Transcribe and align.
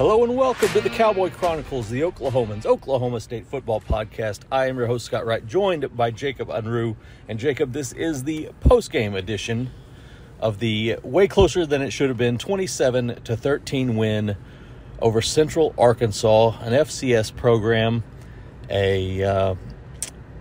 Hello 0.00 0.24
and 0.24 0.34
welcome 0.34 0.70
to 0.70 0.80
the 0.80 0.88
Cowboy 0.88 1.28
Chronicles, 1.28 1.90
the 1.90 2.00
Oklahomans 2.00 2.64
Oklahoma 2.64 3.20
State 3.20 3.46
Football 3.46 3.82
Podcast. 3.82 4.40
I 4.50 4.66
am 4.66 4.78
your 4.78 4.86
host 4.86 5.04
Scott 5.04 5.26
Wright, 5.26 5.46
joined 5.46 5.94
by 5.94 6.10
Jacob 6.10 6.48
Unruh. 6.48 6.96
And 7.28 7.38
Jacob, 7.38 7.74
this 7.74 7.92
is 7.92 8.24
the 8.24 8.48
post-game 8.60 9.14
edition 9.14 9.70
of 10.40 10.58
the 10.58 10.96
way 11.02 11.28
closer 11.28 11.66
than 11.66 11.82
it 11.82 11.90
should 11.90 12.08
have 12.08 12.16
been 12.16 12.38
27 12.38 13.24
to 13.24 13.36
13 13.36 13.94
win 13.94 14.38
over 15.02 15.20
Central 15.20 15.74
Arkansas, 15.76 16.58
an 16.62 16.72
FCS 16.72 17.36
program. 17.36 18.02
A 18.70 19.22
uh, 19.22 19.54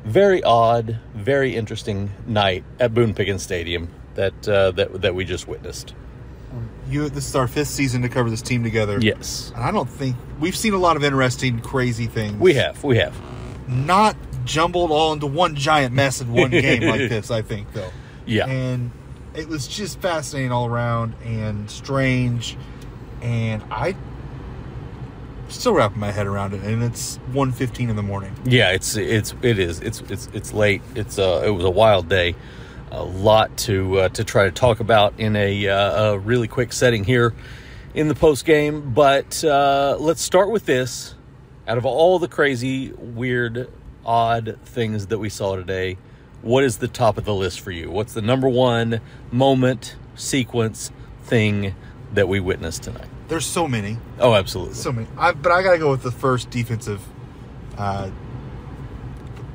very 0.06 0.42
odd, 0.42 1.00
very 1.14 1.58
interesting 1.58 2.12
night 2.26 2.64
at 2.80 2.94
Boone 2.94 3.14
Pickens 3.14 3.44
Stadium 3.44 3.90
that 4.16 4.48
uh, 4.48 4.72
that 4.72 5.02
that 5.02 5.16
we 5.16 5.26
just 5.26 5.50
witnessed. 5.50 5.96
You, 6.90 7.10
this 7.10 7.28
is 7.28 7.36
our 7.36 7.48
fifth 7.48 7.68
season 7.70 8.02
to 8.02 8.10
cover 8.10 8.30
this 8.30 8.42
team 8.42 8.64
together. 8.64 9.00
Yes, 9.00 9.52
And 9.56 9.64
I 9.64 9.72
don't 9.72 9.90
think 9.90 10.16
we've 10.40 10.56
seen 10.56 10.74
a 10.74 10.78
lot 10.78 10.96
of 10.98 11.04
interesting, 11.04 11.60
crazy 11.60 12.08
things. 12.08 12.40
we 12.40 12.54
have, 12.56 12.84
we 12.84 12.98
have. 12.98 13.16
not 13.68 14.16
jumbled 14.46 14.90
all 14.90 15.14
into 15.14 15.28
one 15.28 15.56
giant 15.56 15.94
mess 15.94 16.22
in 16.22 16.32
one 16.34 16.50
game 16.50 16.84
like 16.84 17.00
this. 17.10 17.30
I 17.30 17.42
think 17.44 17.72
though. 17.74 17.92
Yeah. 18.26 18.48
And 18.48 18.92
it 19.36 19.48
was 19.48 19.68
just 19.68 20.00
fascinating 20.02 20.52
all 20.52 20.66
around 20.66 21.14
and 21.24 21.70
strange, 21.70 22.58
and 23.22 23.62
I 23.70 23.96
still 25.50 25.74
wrapping 25.74 26.00
my 26.00 26.12
head 26.12 26.26
around 26.28 26.54
it. 26.54 26.62
And 26.64 26.84
it's 26.84 27.18
1.15 27.32 27.90
in 27.90 27.96
the 27.96 28.04
morning. 28.04 28.36
Yeah, 28.46 28.72
it's 28.72 28.96
it's 28.98 29.34
it 29.42 29.60
is 29.60 29.80
it's 29.82 30.02
it's 30.10 30.28
it's 30.34 30.54
late. 30.54 30.82
It's 30.96 31.20
uh 31.20 31.44
it 31.46 31.50
was 31.52 31.66
a 31.66 31.70
wild 31.70 32.10
day. 32.10 32.36
A 32.92 33.04
lot 33.04 33.56
to 33.60 34.00
uh, 34.00 34.10
to 34.10 34.24
try 34.24 34.46
to 34.46 34.52
talk 34.52 34.80
about 34.80 35.14
in 35.20 35.36
a, 35.36 35.68
uh, 35.68 36.04
a 36.14 36.18
really 36.20 36.48
quick 36.48 36.74
setting 36.74 37.04
here 37.04 37.34
in 37.94 38.08
the 38.08 38.16
post 38.16 38.46
game. 38.46 38.94
But 38.94 39.44
uh, 39.44 39.98
let's 40.00 40.22
start 40.22 40.50
with 40.50 40.66
this. 40.66 41.14
Out 41.68 41.78
of 41.78 41.86
all 41.86 42.18
the 42.18 42.28
crazy, 42.28 42.92
weird, 42.94 43.72
odd 44.04 44.58
things 44.66 45.08
that 45.08 45.20
we 45.20 45.30
saw 45.30 45.56
today, 45.56 45.98
what 46.42 46.64
is 46.64 46.78
the 46.78 46.88
top 46.88 47.20
of 47.20 47.26
the 47.26 47.36
list 47.36 47.60
for 47.60 47.70
you? 47.70 47.92
What's 47.92 48.14
the 48.14 48.24
number 48.24 48.50
one 48.50 49.02
moment, 49.32 49.96
sequence, 50.16 50.92
thing 51.26 51.76
that 52.16 52.28
we 52.28 52.40
witnessed 52.40 52.82
tonight? 52.82 53.06
There's 53.28 53.46
so 53.46 53.68
many, 53.68 54.00
Oh, 54.20 54.34
absolutely. 54.34 54.74
so 54.74 54.92
many. 54.92 55.06
I, 55.16 55.34
but 55.34 55.52
I 55.52 55.62
got 55.62 55.74
to 55.74 55.78
go 55.78 55.92
with 55.92 56.02
the 56.02 56.12
first 56.12 56.50
defensive 56.50 57.06
uh, 57.78 58.10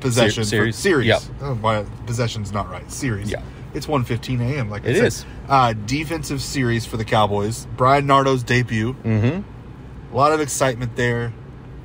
possession 0.09 0.43
Se- 0.43 0.49
series? 0.49 0.75
For, 0.75 0.81
series. 0.81 1.07
Yep. 1.07 1.21
Oh, 1.41 1.55
my 1.55 1.83
possession's 2.05 2.51
not 2.51 2.69
right. 2.69 2.89
Series. 2.91 3.29
Yeah. 3.31 3.41
It's 3.73 3.87
1.15 3.87 4.39
a.m. 4.41 4.69
Like 4.69 4.85
I 4.85 4.89
It 4.89 4.95
said. 4.95 5.05
is. 5.05 5.25
Uh, 5.49 5.73
defensive 5.85 6.41
series 6.41 6.85
for 6.85 6.97
the 6.97 7.05
Cowboys. 7.05 7.65
Bryan 7.75 8.07
Nardo's 8.07 8.43
debut. 8.43 8.93
mm-hmm. 8.93 9.41
A 10.13 10.15
lot 10.15 10.31
of 10.31 10.39
excitement 10.39 10.95
there, 10.95 11.33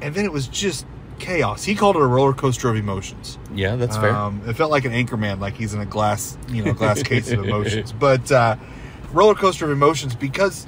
and 0.00 0.14
then 0.14 0.24
it 0.24 0.30
was 0.32 0.46
just 0.46 0.86
chaos. 1.18 1.64
He 1.64 1.74
called 1.74 1.96
it 1.96 2.02
a 2.02 2.06
roller 2.06 2.32
coaster 2.32 2.68
of 2.68 2.76
emotions. 2.76 3.38
Yeah, 3.52 3.74
that's 3.74 3.96
fair. 3.96 4.14
Um, 4.14 4.40
it 4.46 4.54
felt 4.54 4.70
like 4.70 4.84
an 4.84 4.92
anchorman, 4.92 5.40
like 5.40 5.54
he's 5.54 5.74
in 5.74 5.80
a 5.80 5.84
glass, 5.86 6.38
you 6.48 6.62
know, 6.64 6.72
glass 6.72 7.02
case 7.02 7.32
of 7.32 7.40
emotions. 7.44 7.92
But 7.92 8.30
uh, 8.30 8.54
roller 9.12 9.34
coaster 9.34 9.64
of 9.64 9.72
emotions 9.72 10.14
because 10.14 10.64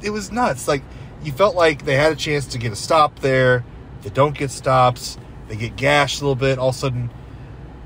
it 0.00 0.10
was 0.10 0.32
nuts. 0.32 0.66
Like 0.66 0.82
you 1.22 1.30
felt 1.32 1.54
like 1.56 1.84
they 1.84 1.96
had 1.96 2.10
a 2.12 2.16
chance 2.16 2.46
to 2.46 2.58
get 2.58 2.72
a 2.72 2.76
stop 2.76 3.18
there. 3.18 3.64
They 4.00 4.08
don't 4.10 4.34
get 4.36 4.50
stops. 4.50 5.18
They 5.52 5.58
get 5.58 5.76
gashed 5.76 6.22
a 6.22 6.24
little 6.24 6.34
bit. 6.34 6.58
All 6.58 6.70
of 6.70 6.74
a 6.74 6.78
sudden, 6.78 7.10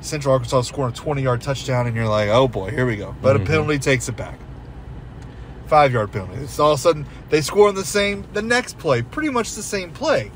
Central 0.01 0.33
Arkansas 0.35 0.61
scoring 0.63 0.93
a 0.93 0.95
twenty-yard 0.95 1.41
touchdown, 1.43 1.89
and 1.89 1.97
you're 1.97 2.07
like, 2.07 2.29
"Oh 2.29 2.47
boy, 2.47 2.71
here 2.71 2.87
we 2.87 2.95
go!" 2.95 3.17
But 3.21 3.37
Mhm. 3.37 3.43
a 3.43 3.45
penalty 3.45 3.79
takes 3.81 4.09
it 4.09 4.17
back. 4.17 4.39
Five-yard 5.67 6.13
penalty. 6.13 6.43
It's 6.43 6.61
all 6.61 6.75
of 6.75 6.79
a 6.79 6.83
sudden 6.83 7.07
they 7.29 7.41
score 7.41 7.67
on 7.67 7.75
the 7.75 7.85
same, 7.85 8.25
the 8.35 8.41
next 8.43 8.79
play, 8.79 9.03
pretty 9.03 9.31
much 9.31 9.55
the 9.57 9.65
same 9.65 9.91
play, 9.91 10.31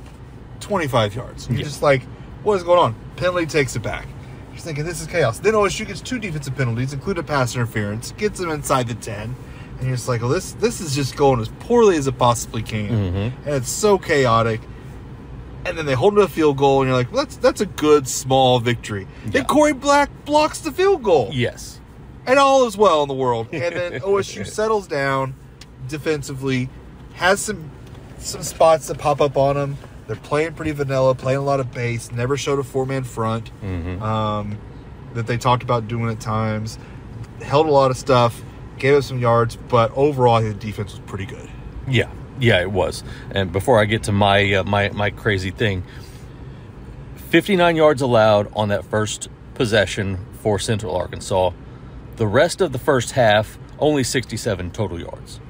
twenty-five 0.58 1.14
yards. 1.14 1.46
You're 1.48 1.58
Yeah. 1.58 1.64
just 1.66 1.82
like, 1.82 2.02
"What 2.42 2.54
is 2.56 2.64
going 2.64 2.80
on?" 2.80 2.94
Penalty 3.14 3.46
takes 3.46 3.76
it 3.76 3.82
back. 3.84 4.08
You're 4.52 4.60
thinking 4.60 4.84
this 4.84 5.00
is 5.00 5.06
chaos. 5.06 5.38
Then 5.38 5.54
OSU 5.54 5.84
gets 5.84 6.00
two 6.00 6.18
defensive 6.18 6.56
penalties, 6.56 6.92
including 6.92 7.22
pass 7.22 7.54
interference, 7.54 8.12
gets 8.18 8.40
them 8.40 8.50
inside 8.50 8.88
the 8.88 8.94
ten, 8.94 9.36
and 9.78 9.86
you're 9.86 9.94
just 9.94 10.08
like, 10.08 10.20
"Well, 10.20 10.30
this 10.30 10.50
this 10.58 10.80
is 10.80 10.96
just 10.96 11.14
going 11.14 11.38
as 11.40 11.46
poorly 11.60 11.96
as 11.96 12.08
it 12.08 12.18
possibly 12.18 12.62
can," 12.62 12.88
Mhm. 12.88 13.32
and 13.46 13.54
it's 13.54 13.70
so 13.70 13.98
chaotic. 13.98 14.60
And 15.64 15.76
then 15.76 15.84
they 15.86 15.94
hold 15.94 16.16
to 16.16 16.22
a 16.22 16.28
field 16.28 16.56
goal, 16.56 16.80
and 16.80 16.88
you're 16.88 16.96
like, 16.96 17.12
well, 17.12 17.22
"That's 17.24 17.36
that's 17.36 17.60
a 17.60 17.66
good 17.66 18.08
small 18.08 18.60
victory." 18.60 19.06
Yeah. 19.26 19.30
Then 19.32 19.44
Korie 19.44 19.78
Black 19.78 20.10
blocks 20.24 20.60
the 20.60 20.72
field 20.72 21.02
goal, 21.02 21.30
yes. 21.32 21.80
and 22.26 22.38
all 22.38 22.66
is 22.66 22.76
well 22.76 23.02
in 23.02 23.08
the 23.08 23.14
world. 23.14 23.48
And 23.52 23.74
then 23.74 23.92
OSU 24.00 24.46
settles 24.46 24.86
down 24.86 25.34
defensively, 25.88 26.68
has 27.14 27.40
some 27.40 27.70
some 28.18 28.42
spots 28.42 28.88
that 28.88 28.98
pop 28.98 29.20
up 29.20 29.36
on 29.36 29.56
them. 29.56 29.76
They're 30.06 30.16
playing 30.16 30.54
pretty 30.54 30.72
vanilla, 30.72 31.14
playing 31.14 31.38
a 31.38 31.42
lot 31.42 31.60
of 31.60 31.70
base. 31.72 32.10
Never 32.10 32.36
showed 32.36 32.58
a 32.58 32.62
four 32.64 32.84
man 32.86 33.04
front 33.04 33.50
Mhm. 33.62 34.00
um, 34.02 34.58
that 35.14 35.26
they 35.26 35.36
talked 35.36 35.62
about 35.62 35.88
doing 35.88 36.10
at 36.10 36.20
times. 36.20 36.78
Held 37.42 37.66
a 37.66 37.70
lot 37.70 37.90
of 37.90 37.96
stuff, 37.96 38.42
gave 38.78 38.94
us 38.94 39.06
some 39.06 39.18
yards, 39.18 39.56
but 39.68 39.92
overall, 39.94 40.40
the 40.42 40.52
defense 40.54 40.92
was 40.92 41.00
pretty 41.06 41.26
good. 41.26 41.48
Yeah, 41.88 42.08
yeah, 42.40 42.60
it 42.60 42.70
was. 42.70 43.04
And 43.30 43.52
before 43.52 43.80
I 43.80 43.84
get 43.84 44.02
to 44.04 44.12
my 44.12 44.54
uh, 44.54 44.64
my 44.64 44.90
my 44.90 45.10
crazy 45.10 45.50
thing, 45.50 45.84
fifty 47.16 47.56
nine 47.56 47.76
yards 47.76 48.02
allowed 48.02 48.50
on 48.54 48.68
that 48.68 48.84
first 48.84 49.28
possession 49.54 50.18
for 50.42 50.58
Central 50.58 50.96
Arkansas. 50.96 51.50
The 52.16 52.26
rest 52.26 52.60
of 52.60 52.72
the 52.72 52.78
first 52.78 53.12
half, 53.12 53.58
only 53.78 54.04
sixty 54.04 54.36
seven 54.36 54.70
total 54.70 54.98
yards. 54.98 55.40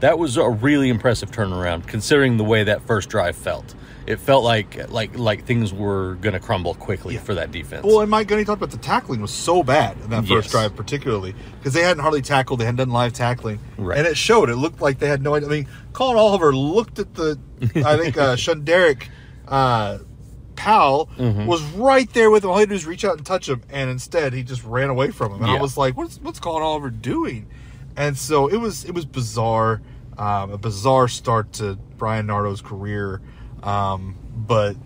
That 0.00 0.18
was 0.18 0.36
a 0.36 0.48
really 0.48 0.88
impressive 0.88 1.30
turnaround, 1.30 1.86
considering 1.86 2.36
the 2.36 2.44
way 2.44 2.64
that 2.64 2.82
first 2.82 3.08
drive 3.08 3.36
felt. 3.36 3.74
It 4.06 4.18
felt 4.18 4.42
like 4.44 4.90
like 4.90 5.16
like 5.18 5.44
things 5.44 5.72
were 5.72 6.14
going 6.16 6.32
to 6.32 6.40
crumble 6.40 6.74
quickly 6.74 7.14
Yeah. 7.14 7.20
for 7.20 7.34
that 7.34 7.52
defense. 7.52 7.84
Well, 7.86 8.00
and 8.00 8.10
Mike 8.10 8.28
Gundy 8.28 8.44
talked 8.44 8.60
about 8.60 8.70
the 8.70 8.78
tackling 8.78 9.20
was 9.20 9.30
so 9.30 9.62
bad 9.62 9.96
in 10.02 10.10
that 10.10 10.22
first 10.26 10.46
Yes. 10.46 10.50
drive, 10.50 10.74
particularly 10.76 11.34
because 11.58 11.72
they 11.72 11.82
hadn't 11.82 12.02
hardly 12.02 12.22
tackled, 12.22 12.60
they 12.60 12.64
hadn't 12.64 12.78
done 12.78 12.90
live 12.90 13.12
tackling, 13.12 13.60
Right. 13.78 13.98
and 13.98 14.06
it 14.06 14.16
showed. 14.16 14.50
It 14.50 14.56
looked 14.56 14.80
like 14.80 14.98
they 14.98 15.08
had 15.08 15.22
no 15.22 15.34
idea. 15.34 15.48
I 15.48 15.52
mean, 15.52 15.68
Collin 15.92 16.16
Oliver 16.16 16.54
looked 16.54 16.98
at 16.98 17.14
the, 17.14 17.38
I 17.84 17.96
think 17.96 18.16
uh, 18.18 18.34
Shunderic 18.36 19.08
uh, 19.48 19.98
Powell 20.56 21.08
Mm-hmm. 21.18 21.46
was 21.46 21.62
right 21.72 22.12
there 22.12 22.30
with 22.30 22.44
him. 22.44 22.50
All 22.50 22.56
he 22.56 22.60
had 22.60 22.68
to 22.68 22.72
do 22.72 22.76
was 22.76 22.86
reach 22.86 23.04
out 23.04 23.16
and 23.16 23.24
touch 23.26 23.48
him, 23.48 23.62
and 23.70 23.88
instead 23.90 24.32
he 24.32 24.42
just 24.42 24.64
ran 24.64 24.90
away 24.90 25.10
from 25.10 25.32
him. 25.32 25.42
And 25.42 25.50
I 25.50 25.60
was 25.60 25.76
like, 25.76 25.96
"What's 25.96 26.18
what's 26.20 26.38
Collin 26.38 26.62
Oliver 26.62 26.90
doing?" 26.90 27.46
And 27.96 28.16
so 28.18 28.48
it 28.48 28.56
was 28.56 28.84
it 28.84 28.92
was 28.94 29.04
bizarre, 29.04 29.80
um, 30.18 30.50
a 30.52 30.58
bizarre 30.58 31.08
start 31.08 31.52
to 31.54 31.78
Bryan 31.96 32.26
Nardo's 32.26 32.60
career, 32.60 33.20
um, 33.62 34.16
but 34.34 34.76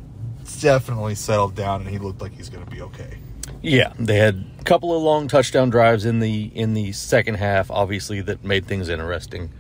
definitely 0.61 1.15
settled 1.15 1.55
down, 1.55 1.83
and 1.83 1.91
he 1.91 1.99
looked 1.99 2.21
like 2.21 2.33
he's 2.33 2.49
going 2.49 2.65
to 2.65 2.71
be 2.71 2.83
okay. 2.83 3.19
Yeah, 3.63 3.93
they 3.99 4.17
had 4.17 4.45
a 4.61 4.65
couple 4.65 4.95
of 4.97 5.03
long 5.03 5.29
touchdown 5.29 5.71
drives 5.71 6.05
in 6.05 6.21
the 6.21 6.45
in 6.55 6.75
the 6.75 6.93
second 6.93 7.37
half, 7.37 7.71
obviously 7.71 8.21
that 8.23 8.45
made 8.45 8.67
things 8.67 8.89
interesting. 8.89 9.51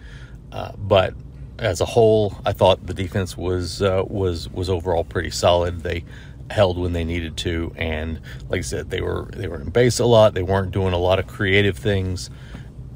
Uh, 0.52 0.72
but 0.76 1.14
as 1.58 1.80
a 1.80 1.84
whole, 1.84 2.36
I 2.44 2.52
thought 2.52 2.86
the 2.86 2.94
defense 2.94 3.36
was 3.36 3.82
uh, 3.82 4.04
was 4.06 4.48
was 4.50 4.68
overall 4.68 5.04
pretty 5.04 5.30
solid. 5.30 5.80
They 5.80 6.04
held 6.50 6.78
when 6.78 6.92
they 6.92 7.04
needed 7.04 7.36
to, 7.38 7.72
and 7.76 8.20
like 8.48 8.58
I 8.58 8.62
said, 8.62 8.90
they 8.90 9.00
were 9.00 9.30
they 9.32 9.48
were 9.48 9.60
in 9.60 9.70
base 9.70 9.98
a 9.98 10.06
lot. 10.06 10.34
They 10.34 10.42
weren't 10.42 10.72
doing 10.72 10.92
a 10.92 10.98
lot 10.98 11.18
of 11.18 11.26
creative 11.26 11.76
things. 11.76 12.30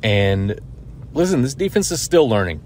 And 0.03 0.61
listen, 1.13 1.43
this 1.43 1.55
defense 1.55 1.91
is 1.91 2.01
still 2.01 2.29
learning. 2.29 2.63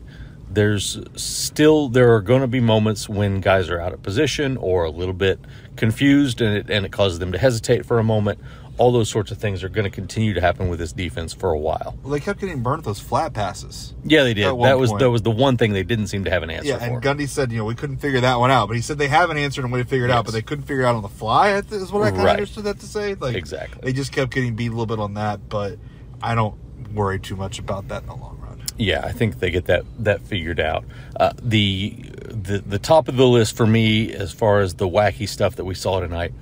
There's 0.54 0.98
still 1.16 1.88
there 1.88 2.14
are 2.14 2.20
going 2.20 2.40
to 2.40 2.46
be 2.46 2.60
moments 2.60 3.08
when 3.08 3.40
guys 3.40 3.68
are 3.68 3.80
out 3.80 3.92
of 3.92 4.02
position 4.02 4.56
or 4.56 4.84
a 4.84 4.90
little 4.90 5.14
bit 5.14 5.38
confused, 5.76 6.40
and 6.40 6.56
it 6.56 6.70
and 6.70 6.86
it 6.86 6.92
causes 6.92 7.18
them 7.18 7.32
to 7.32 7.38
hesitate 7.38 7.84
for 7.84 7.98
a 7.98 8.04
moment. 8.04 8.38
All 8.76 8.90
those 8.90 9.08
sorts 9.08 9.30
of 9.30 9.38
things 9.38 9.62
are 9.62 9.68
going 9.68 9.84
to 9.84 9.90
continue 9.90 10.34
to 10.34 10.40
happen 10.40 10.68
with 10.68 10.80
this 10.80 10.92
defense 10.92 11.32
for 11.32 11.50
a 11.52 11.58
while. 11.58 11.96
Well, 12.02 12.10
they 12.10 12.18
kept 12.18 12.40
getting 12.40 12.60
burned 12.60 12.78
with 12.78 12.86
those 12.86 12.98
flat 12.98 13.32
passes. 13.32 13.94
Yeah, 14.04 14.24
they 14.24 14.34
did. 14.34 14.46
That 14.46 14.78
was 14.80 14.90
point. 14.90 14.98
that 15.00 15.10
was 15.10 15.22
the 15.22 15.30
one 15.30 15.56
thing 15.56 15.72
they 15.74 15.84
didn't 15.84 16.08
seem 16.08 16.24
to 16.24 16.30
have 16.30 16.42
an 16.42 16.50
answer 16.50 16.70
Yeah, 16.70 16.78
for. 16.78 16.84
and 16.84 17.00
Gundy 17.00 17.28
said, 17.28 17.52
you 17.52 17.58
know, 17.58 17.64
we 17.66 17.76
couldn't 17.76 17.98
figure 17.98 18.20
that 18.22 18.40
one 18.40 18.50
out, 18.50 18.66
but 18.66 18.74
he 18.74 18.82
said 18.82 18.98
they 18.98 19.06
have 19.06 19.30
an 19.30 19.36
answer 19.36 19.60
and 19.60 19.70
way 19.72 19.80
to 19.80 19.88
figure 19.88 20.06
it 20.06 20.10
out, 20.10 20.24
but 20.24 20.32
they 20.34 20.42
couldn't 20.42 20.64
figure 20.64 20.82
it 20.82 20.86
out 20.86 20.96
on 20.96 21.02
the 21.02 21.08
fly. 21.08 21.50
Is 21.52 21.92
what 21.92 22.02
I 22.02 22.10
kind 22.10 22.22
of 22.22 22.28
understood 22.30 22.64
that 22.64 22.80
to 22.80 22.86
say. 22.86 23.14
Like 23.14 23.36
Exactly. 23.36 23.78
they 23.82 23.92
just 23.92 24.10
kept 24.10 24.32
getting 24.32 24.56
beat 24.56 24.66
a 24.68 24.70
little 24.70 24.86
bit 24.86 24.98
on 24.98 25.14
that, 25.14 25.48
but 25.48 25.78
I 26.20 26.34
don't 26.34 26.56
worry 26.92 27.20
too 27.20 27.36
much 27.36 27.60
about 27.60 27.86
that 27.88 28.02
in 28.02 28.08
the 28.08 28.16
long. 28.16 28.33
Yeah, 28.76 29.03
I 29.05 29.12
think 29.12 29.38
they 29.38 29.50
get 29.50 29.67
that 29.67 29.85
that 30.00 30.21
figured 30.23 30.59
out. 30.59 30.85
Uh, 31.19 31.32
the 31.41 31.91
the 32.29 32.59
the 32.59 32.79
top 32.79 33.09
of 33.09 33.17
the 33.17 33.26
list 33.26 33.56
for 33.56 33.67
me, 33.67 34.12
as 34.12 34.32
far 34.32 34.61
as 34.61 34.75
the 34.75 34.88
wacky 34.88 35.29
stuff 35.29 35.56
that 35.56 35.65
we 35.65 35.75
saw 35.75 36.00
tonight, 36.00 36.32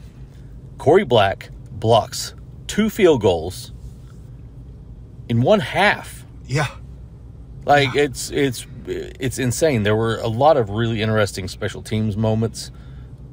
Korie 0.79 1.07
Black 1.07 1.51
blocks 1.71 2.35
two 2.67 2.89
field 2.89 3.21
goals 3.21 3.73
in 5.29 5.43
one 5.43 5.61
half. 5.61 6.25
Yeah. 6.47 6.69
Like 7.65 7.95
it's 7.95 8.31
it's 8.31 8.67
it's 8.87 9.39
insane. 9.39 9.83
There 9.83 9.95
were 9.95 10.17
a 10.17 10.27
lot 10.27 10.57
of 10.57 10.71
really 10.71 11.03
interesting 11.03 11.49
special 11.49 11.83
teams 11.83 12.17
moments, 12.17 12.71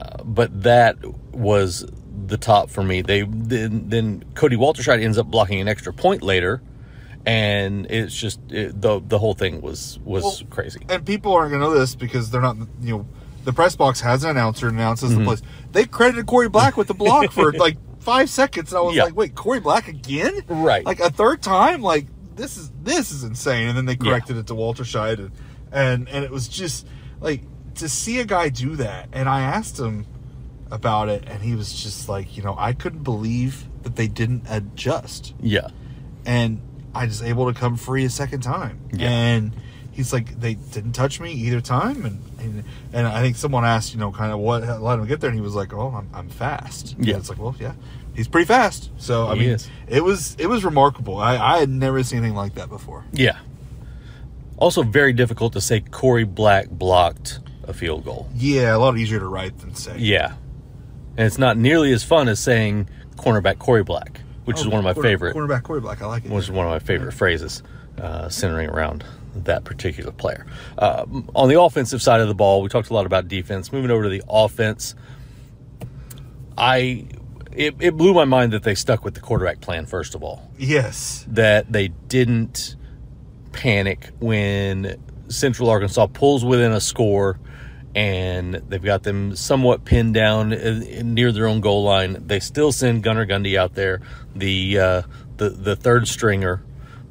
uh, 0.02 0.24
but 0.24 0.64
that 0.64 0.98
was 1.32 1.90
the 2.28 2.38
top 2.38 2.70
for 2.70 2.84
me. 2.84 3.02
They 3.02 3.24
then, 3.24 3.90
then 3.90 4.26
Cody 4.36 4.56
Walterscheid 4.56 5.02
ends 5.02 5.18
up 5.18 5.28
blocking 5.28 5.60
an 5.60 5.68
extra 5.68 5.94
point 5.94 6.22
later, 6.22 6.62
and 7.30 7.86
it's 7.92 8.16
just 8.16 8.40
it, 8.50 8.82
the 8.82 9.00
the 9.06 9.20
whole 9.20 9.34
thing 9.34 9.62
was 9.62 10.00
was 10.04 10.24
Well, 10.24 10.50
crazy. 10.50 10.82
And 10.90 11.06
people 11.06 11.34
aren't 11.34 11.52
going 11.52 11.62
to 11.62 11.68
know 11.68 11.74
this 11.74 11.96
because 11.96 12.32
they're 12.32 12.42
not, 12.42 12.58
you 12.82 12.98
know, 12.98 13.06
the 13.44 13.54
press 13.54 13.76
box 13.76 14.02
has 14.02 14.24
an 14.24 14.32
announcer 14.32 14.68
and 14.68 14.78
announces 14.78 15.12
Mm-hmm. 15.12 15.20
the 15.20 15.26
plays. 15.26 15.42
They 15.72 15.86
credited 15.86 16.26
Korie 16.26 16.52
Black 16.52 16.76
with 16.78 16.88
the 16.88 16.94
block 16.94 17.32
for 17.32 17.52
like 17.66 17.78
five 18.00 18.30
seconds. 18.30 18.72
And 18.72 18.80
I 18.80 18.82
was 18.82 18.96
Yeah. 18.96 19.04
like, 19.04 19.16
wait, 19.16 19.36
Korie 19.36 19.62
Black 19.62 19.88
again? 19.88 20.34
Right. 20.48 20.86
Like 20.86 21.00
a 21.00 21.10
third 21.12 21.42
time? 21.42 21.82
Like, 21.82 22.08
this 22.36 22.58
is 22.58 22.72
this 22.84 23.12
is 23.12 23.24
insane. 23.24 23.68
And 23.68 23.78
then 23.78 23.86
they 23.86 23.94
Yeah. 23.94 24.12
corrected 24.12 24.38
it 24.38 24.48
to 24.48 24.54
Walterscheid. 24.56 25.20
And, 25.20 25.32
and, 25.72 26.10
and 26.10 26.26
it 26.26 26.32
was 26.32 26.48
just 26.48 26.88
like 27.22 27.42
to 27.76 27.88
see 27.88 28.20
a 28.20 28.26
guy 28.26 28.50
do 28.50 28.76
that. 28.78 29.08
And 29.14 29.30
I 29.30 29.42
asked 29.42 29.80
him 29.80 30.06
about 30.72 31.10
it, 31.10 31.24
and 31.28 31.42
he 31.42 31.56
was 31.56 31.74
just 31.74 32.08
like, 32.10 32.38
you 32.38 32.44
know, 32.44 32.56
I 32.58 32.74
couldn't 32.74 33.04
believe 33.04 33.66
that 33.84 33.96
they 33.96 34.08
didn't 34.08 34.44
adjust 34.50 35.34
Yeah, 35.42 35.70
and 36.26 36.62
I 37.02 37.06
was 37.06 37.22
able 37.22 37.52
to 37.52 37.60
come 37.60 37.78
free 37.78 38.06
a 38.06 38.10
second 38.10 38.42
time. 38.42 38.80
Yeah. 38.92 39.10
And 39.10 39.54
he's 39.92 40.12
like, 40.14 40.40
they 40.40 40.54
didn't 40.56 40.94
touch 40.94 41.20
me 41.20 41.32
either 41.34 41.62
time, 41.62 42.06
and 42.06 42.22
and, 42.40 42.64
and 42.94 43.08
I 43.08 43.22
think 43.22 43.36
someone 43.36 43.66
asked, 43.66 43.94
you 43.94 44.00
know, 44.00 44.12
kind 44.12 44.32
of 44.32 44.40
what 44.40 44.64
let 44.82 45.00
him 45.00 45.06
get 45.08 45.20
there, 45.22 45.30
and 45.30 45.38
he 45.38 45.44
was 45.44 45.56
like, 45.56 45.74
oh, 45.74 45.90
I'm, 45.96 46.10
I'm 46.14 46.30
fast. 46.30 46.94
And 46.96 47.06
Yeah. 47.06 47.18
it's 47.18 47.30
like, 47.30 47.38
well, 47.40 47.56
yeah, 47.60 47.74
he's 48.16 48.28
pretty 48.28 48.46
fast. 48.48 48.92
So 48.98 49.28
I 49.28 49.34
He 49.36 49.40
mean, 49.42 49.50
is. 49.52 49.70
it 49.88 50.04
was 50.04 50.36
it 50.40 50.48
was 50.48 50.64
remarkable. 50.64 51.18
I 51.18 51.38
I 51.38 51.58
had 51.60 51.70
never 51.70 52.02
seen 52.04 52.20
anything 52.20 52.36
like 52.36 52.56
that 52.56 52.70
before. 52.70 53.06
yeah. 53.12 53.40
Also, 54.58 54.84
very 54.84 55.14
difficult 55.14 55.54
to 55.54 55.62
say 55.62 55.80
Korie 55.80 56.28
Black 56.28 56.70
blocked 56.70 57.40
a 57.64 57.74
field 57.74 58.04
goal. 58.04 58.28
Yeah, 58.36 58.76
a 58.76 58.78
lot 58.80 58.98
easier 58.98 59.20
to 59.20 59.26
write 59.28 59.58
than 59.60 59.74
say. 59.74 59.96
Yeah, 59.98 60.34
and 61.16 61.26
it's 61.28 61.38
not 61.38 61.56
nearly 61.58 61.94
as 61.94 62.04
fun 62.04 62.28
as 62.28 62.40
saying 62.42 62.90
cornerback 63.16 63.56
Korie 63.56 63.86
Black, 63.86 64.20
which 64.50 64.60
is 64.60 64.66
Oh, 64.66 64.70
one 64.72 64.80
of 64.80 64.84
my 64.84 64.94
corner- 64.94 65.10
favorite. 65.10 65.36
cornerback 65.36 65.82
Black. 65.82 66.02
I 66.02 66.06
like 66.08 66.26
it. 66.26 66.32
which 66.32 66.46
is 66.46 66.52
one 66.52 66.66
of 66.66 66.72
my 66.72 66.80
favorite 66.80 67.14
phrases, 67.14 67.62
uh, 68.02 68.28
centering 68.30 68.68
around 68.70 69.04
that 69.36 69.64
particular 69.64 70.12
player. 70.12 70.46
Uh, 70.78 71.06
on 71.36 71.50
the 71.50 71.62
offensive 71.62 72.02
side 72.02 72.20
of 72.20 72.28
the 72.28 72.34
ball, 72.34 72.62
we 72.64 72.68
talked 72.70 72.90
a 72.90 72.94
lot 72.94 73.06
about 73.06 73.28
defense. 73.28 73.72
Moving 73.72 73.92
over 73.92 74.04
to 74.04 74.10
the 74.10 74.24
offense, 74.28 74.96
I 76.58 77.06
it, 77.56 77.76
it 77.80 77.98
blew 77.98 78.14
my 78.14 78.26
mind 78.26 78.54
that 78.54 78.64
they 78.64 78.76
stuck 78.76 79.04
with 79.04 79.14
the 79.16 79.20
quarterback 79.22 79.62
plan 79.62 79.86
first 79.86 80.16
of 80.16 80.24
all. 80.24 80.50
Yes. 80.58 81.26
That 81.28 81.72
they 81.72 81.90
didn't 81.90 82.76
panic 83.52 84.10
when 84.20 84.96
Central 85.30 85.70
Arkansas 85.70 86.08
pulls 86.08 86.44
within 86.46 86.72
a 86.72 86.80
score 86.82 87.40
and 87.96 88.56
they've 88.56 88.84
got 88.84 89.04
them 89.04 89.36
somewhat 89.36 89.84
pinned 89.84 90.14
down 90.14 90.54
uh, 90.54 91.02
near 91.04 91.32
their 91.32 91.48
own 91.48 91.62
goal 91.62 91.84
line. 91.84 92.24
They 92.28 92.40
still 92.40 92.72
send 92.72 93.04
Gunnar 93.04 93.26
Gundy 93.26 93.58
out 93.58 93.74
there, 93.74 94.02
the 94.36 94.80
uh, 94.80 95.02
the 95.38 95.50
the 95.50 95.76
third 95.76 96.08
stringer. 96.08 96.64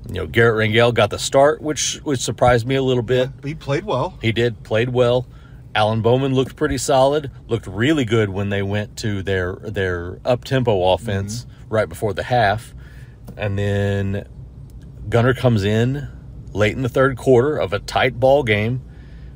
You 0.08 0.14
know, 0.14 0.26
Garrett 0.26 0.70
Rangel 0.70 0.94
got 0.94 1.10
the 1.10 1.18
start, 1.18 1.60
which 1.60 1.96
which 2.04 2.20
surprised 2.20 2.66
me 2.66 2.76
a 2.76 2.82
little 2.82 3.02
bit. 3.02 3.30
He 3.44 3.54
played 3.54 3.84
well. 3.84 4.18
He 4.22 4.32
did, 4.32 4.62
played 4.62 4.90
well. 4.90 5.26
Alan 5.74 6.00
Bowman 6.00 6.34
looked 6.34 6.56
pretty 6.56 6.78
solid. 6.78 7.30
Looked 7.48 7.66
really 7.66 8.04
good 8.04 8.30
when 8.30 8.48
they 8.48 8.62
went 8.62 8.96
to 8.98 9.22
their 9.22 9.54
their 9.56 10.20
up 10.24 10.44
tempo 10.44 10.92
offense 10.92 11.46
right 11.68 11.88
before 11.88 12.14
the 12.14 12.22
half, 12.22 12.74
and 13.36 13.58
then 13.58 14.26
Gunnar 15.08 15.34
comes 15.34 15.64
in 15.64 16.08
late 16.52 16.74
in 16.74 16.82
the 16.82 16.88
third 16.88 17.16
quarter 17.18 17.56
of 17.56 17.72
a 17.72 17.78
tight 17.78 18.18
ball 18.18 18.42
game 18.42 18.82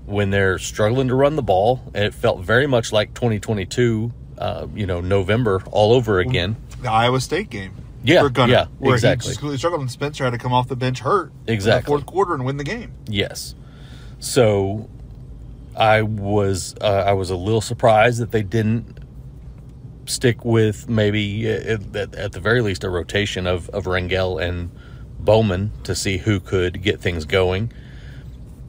when 0.06 0.30
they're 0.30 0.58
struggling 0.58 1.08
to 1.08 1.14
run 1.14 1.36
the 1.36 1.42
ball. 1.42 1.80
And 1.94 2.04
it 2.04 2.14
felt 2.14 2.40
very 2.40 2.66
much 2.66 2.92
like 2.92 3.14
2022, 3.14 4.12
uh, 4.38 4.66
you 4.74 4.86
know, 4.86 5.00
November 5.00 5.62
all 5.70 5.92
over 5.92 6.18
again. 6.20 6.56
The 6.80 6.90
Iowa 6.90 7.20
State 7.20 7.50
game. 7.50 7.72
Yeah, 8.04 8.28
Gunnar, 8.32 8.52
yeah, 8.52 8.66
where 8.80 8.94
exactly. 8.94 9.32
He 9.32 9.56
struggled, 9.56 9.80
and 9.80 9.88
Spencer 9.90 10.24
had 10.24 10.30
to 10.30 10.38
come 10.38 10.52
off 10.52 10.66
the 10.66 10.74
bench 10.74 10.98
hurt. 10.98 11.26
in 11.30 11.46
the 11.46 11.52
Exactly. 11.52 11.88
fourth 11.88 12.04
quarter 12.04 12.34
and 12.34 12.44
win 12.44 12.56
the 12.56 12.64
game. 12.64 12.92
Yes. 13.06 13.54
So 14.18 14.88
I 15.76 16.02
was 16.02 16.74
uh, 16.80 17.04
I 17.06 17.12
was 17.12 17.30
a 17.30 17.36
little 17.36 17.60
surprised 17.60 18.20
that 18.20 18.32
they 18.32 18.42
didn't 18.42 18.98
stick 20.06 20.44
with 20.44 20.88
maybe 20.88 21.48
uh, 21.48 21.78
at, 21.94 22.14
at 22.16 22.32
the 22.32 22.40
very 22.40 22.60
least 22.60 22.82
a 22.82 22.90
rotation 22.90 23.46
of 23.46 23.68
of 23.70 23.84
Rangel 23.84 24.42
and 24.42 24.70
Bowman 25.20 25.70
to 25.84 25.94
see 25.94 26.18
who 26.18 26.40
could 26.40 26.82
get 26.82 27.00
things 27.00 27.24
going 27.24 27.72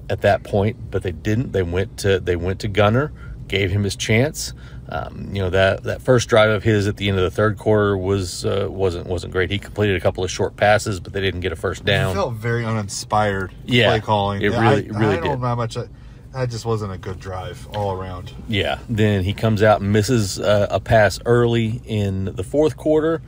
at 0.10 0.22
that 0.22 0.44
point, 0.44 0.78
but 0.92 1.04
they 1.04 1.12
didn't. 1.12 1.52
They 1.52 1.64
went 1.64 1.98
to 2.00 2.20
they 2.20 2.36
went 2.36 2.60
to 2.62 2.68
Gunnar, 2.68 3.12
gave 3.48 3.72
him 3.72 3.84
his 3.84 3.96
chance. 3.96 4.54
Um, 4.90 5.30
you 5.34 5.42
know 5.42 5.50
that 5.50 5.84
that 5.84 6.02
first 6.02 6.28
drive 6.28 6.50
of 6.50 6.62
his 6.64 6.88
at 6.88 6.98
the 6.98 7.08
end 7.08 7.18
of 7.18 7.24
the 7.24 7.32
third 7.32 7.58
quarter 7.58 7.98
was 7.98 8.46
uh, 8.46 8.68
wasn't 8.70 9.08
wasn't 9.08 9.32
great. 9.32 9.50
He 9.50 9.58
completed 9.58 9.96
a 9.96 10.00
couple 10.02 10.24
of 10.24 10.30
short 10.30 10.56
passes, 10.58 11.00
but 11.00 11.14
they 11.14 11.22
didn't 11.22 11.40
get 11.40 11.52
a 11.52 11.56
first 11.56 11.82
It 11.82 11.86
down. 11.86 12.14
felt 12.14 12.34
very 12.34 12.66
uninspired. 12.66 13.54
Yeah, 13.66 13.90
play 13.90 14.00
calling. 14.02 14.42
it 14.42 14.50
really- 14.50 14.62
I, 14.62 15.00
really 15.00 15.18
I 15.18 15.20
don't 15.20 15.24
did. 15.24 15.40
know 15.40 15.48
how 15.48 15.56
much. 15.56 15.78
I, 15.78 15.88
that 16.34 16.50
just 16.50 16.66
wasn't 16.66 16.92
a 16.92 16.98
good 16.98 17.20
drive 17.20 17.66
all 17.76 17.94
around. 17.94 18.34
Yeah. 18.48 18.80
Then 18.90 19.24
he 19.24 19.34
comes 19.34 19.62
out 19.62 19.82
and 19.82 19.94
misses 19.94 20.40
uh, 20.40 20.66
a 20.72 20.80
pass 20.80 21.20
early 21.28 21.80
in 21.86 22.26
the 22.26 22.44
fourth 22.44 22.76
quarter, 22.76 23.22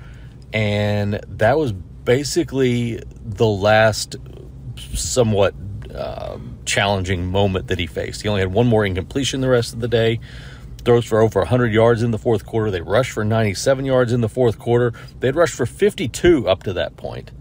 and 0.51 1.19
that 1.29 1.57
was 1.57 1.71
basically 1.71 2.99
the 3.23 3.45
last 3.47 4.15
somewhat 4.93 5.53
um 5.95 6.57
challenging 6.65 7.25
moment 7.27 7.67
that 7.67 7.79
he 7.79 7.87
faced. 7.87 8.21
He 8.21 8.27
only 8.27 8.41
had 8.41 8.53
one 8.53 8.67
more 8.67 8.85
incompletion 8.85 9.41
the 9.41 9.49
rest 9.49 9.73
of 9.73 9.79
the 9.79 9.87
day. 9.87 10.19
Throws 10.83 11.05
for 11.05 11.19
over 11.19 11.39
100 11.39 11.73
yards 11.73 12.03
in 12.03 12.11
the 12.11 12.19
fourth 12.19 12.45
quarter. 12.45 12.69
They 12.69 12.81
rushed 12.81 13.11
for 13.11 13.25
97 13.25 13.85
yards 13.85 14.13
in 14.13 14.21
the 14.21 14.29
fourth 14.29 14.59
quarter. 14.59 14.93
They'd 15.19 15.35
rushed 15.35 15.55
for 15.55 15.65
52 15.65 16.47
up 16.47 16.63
to 16.63 16.73
that 16.73 16.95
point. 16.95 17.31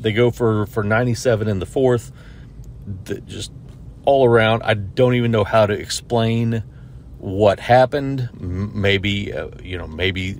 They 0.00 0.12
go 0.12 0.30
for 0.30 0.66
for 0.66 0.82
97 0.82 1.48
in 1.48 1.58
the 1.58 1.66
fourth. 1.66 2.12
The, 3.04 3.20
just 3.22 3.52
all 4.04 4.26
around, 4.26 4.62
I 4.64 4.74
don't 4.74 5.14
even 5.14 5.30
know 5.30 5.44
how 5.44 5.66
to 5.66 5.72
explain 5.72 6.64
what 7.18 7.60
happened. 7.60 8.28
Maybe 8.38 9.32
uh, 9.32 9.48
you 9.62 9.78
know, 9.78 9.86
maybe 9.86 10.38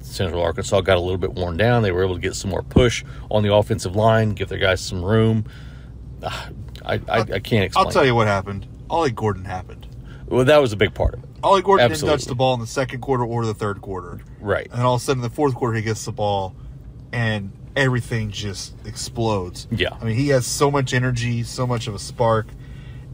Central 0.00 0.42
Arkansas 0.42 0.80
got 0.80 0.96
a 0.96 1.00
little 1.00 1.18
bit 1.18 1.34
worn 1.34 1.56
down. 1.56 1.82
They 1.82 1.92
were 1.92 2.02
able 2.04 2.14
to 2.14 2.20
get 2.20 2.34
some 2.34 2.50
more 2.50 2.62
push 2.62 3.04
on 3.30 3.42
the 3.42 3.54
offensive 3.54 3.94
line, 3.94 4.30
give 4.30 4.48
their 4.48 4.58
guys 4.58 4.80
some 4.80 5.04
room. 5.04 5.44
I, 6.84 6.94
I, 7.08 7.18
I 7.20 7.38
can't 7.40 7.64
explain. 7.64 7.86
I'll 7.86 7.92
tell 7.92 8.04
you 8.04 8.14
what 8.14 8.26
happened. 8.26 8.66
Ollie 8.90 9.10
Gordon 9.10 9.44
happened. 9.44 9.86
Well, 10.26 10.44
that 10.44 10.58
was 10.60 10.72
a 10.72 10.76
big 10.76 10.94
part 10.94 11.14
of 11.14 11.24
it. 11.24 11.28
Ollie 11.42 11.62
Gordon 11.62 11.84
Absolutely. 11.90 12.08
didn't 12.12 12.20
touch 12.20 12.28
the 12.28 12.34
ball 12.34 12.54
in 12.54 12.60
the 12.60 12.66
second 12.66 13.00
quarter 13.00 13.24
or 13.24 13.44
the 13.44 13.54
third 13.54 13.80
quarter. 13.82 14.20
Right. 14.40 14.68
And 14.72 14.82
all 14.82 14.94
of 14.94 15.00
a 15.00 15.04
sudden, 15.04 15.22
in 15.22 15.28
the 15.28 15.34
fourth 15.34 15.54
quarter, 15.54 15.76
he 15.76 15.82
gets 15.82 16.04
the 16.04 16.12
ball, 16.12 16.54
and 17.12 17.52
everything 17.74 18.30
just 18.30 18.74
explodes. 18.86 19.66
Yeah. 19.70 19.96
I 20.00 20.04
mean, 20.04 20.14
he 20.16 20.28
has 20.28 20.46
so 20.46 20.70
much 20.70 20.94
energy, 20.94 21.42
so 21.42 21.66
much 21.66 21.86
of 21.88 21.94
a 21.94 21.98
spark. 21.98 22.46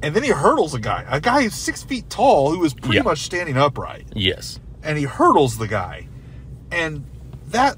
And 0.03 0.15
then 0.15 0.23
he 0.23 0.31
hurdles 0.31 0.75
a 0.75 0.79
guy, 0.81 1.05
a 1.09 1.21
guy 1.21 1.43
who's 1.43 1.55
six 1.55 1.83
feet 1.83 2.09
tall, 2.11 2.53
who 2.55 2.63
is 2.65 2.73
pretty 2.75 2.97
Yeah. 2.97 3.03
much 3.03 3.21
standing 3.21 3.57
upright. 3.57 4.07
Yes. 4.15 4.61
And 4.83 4.97
he 4.99 5.05
hurdles 5.05 5.59
the 5.59 5.67
guy. 5.67 6.07
And 6.71 7.05
that, 7.49 7.77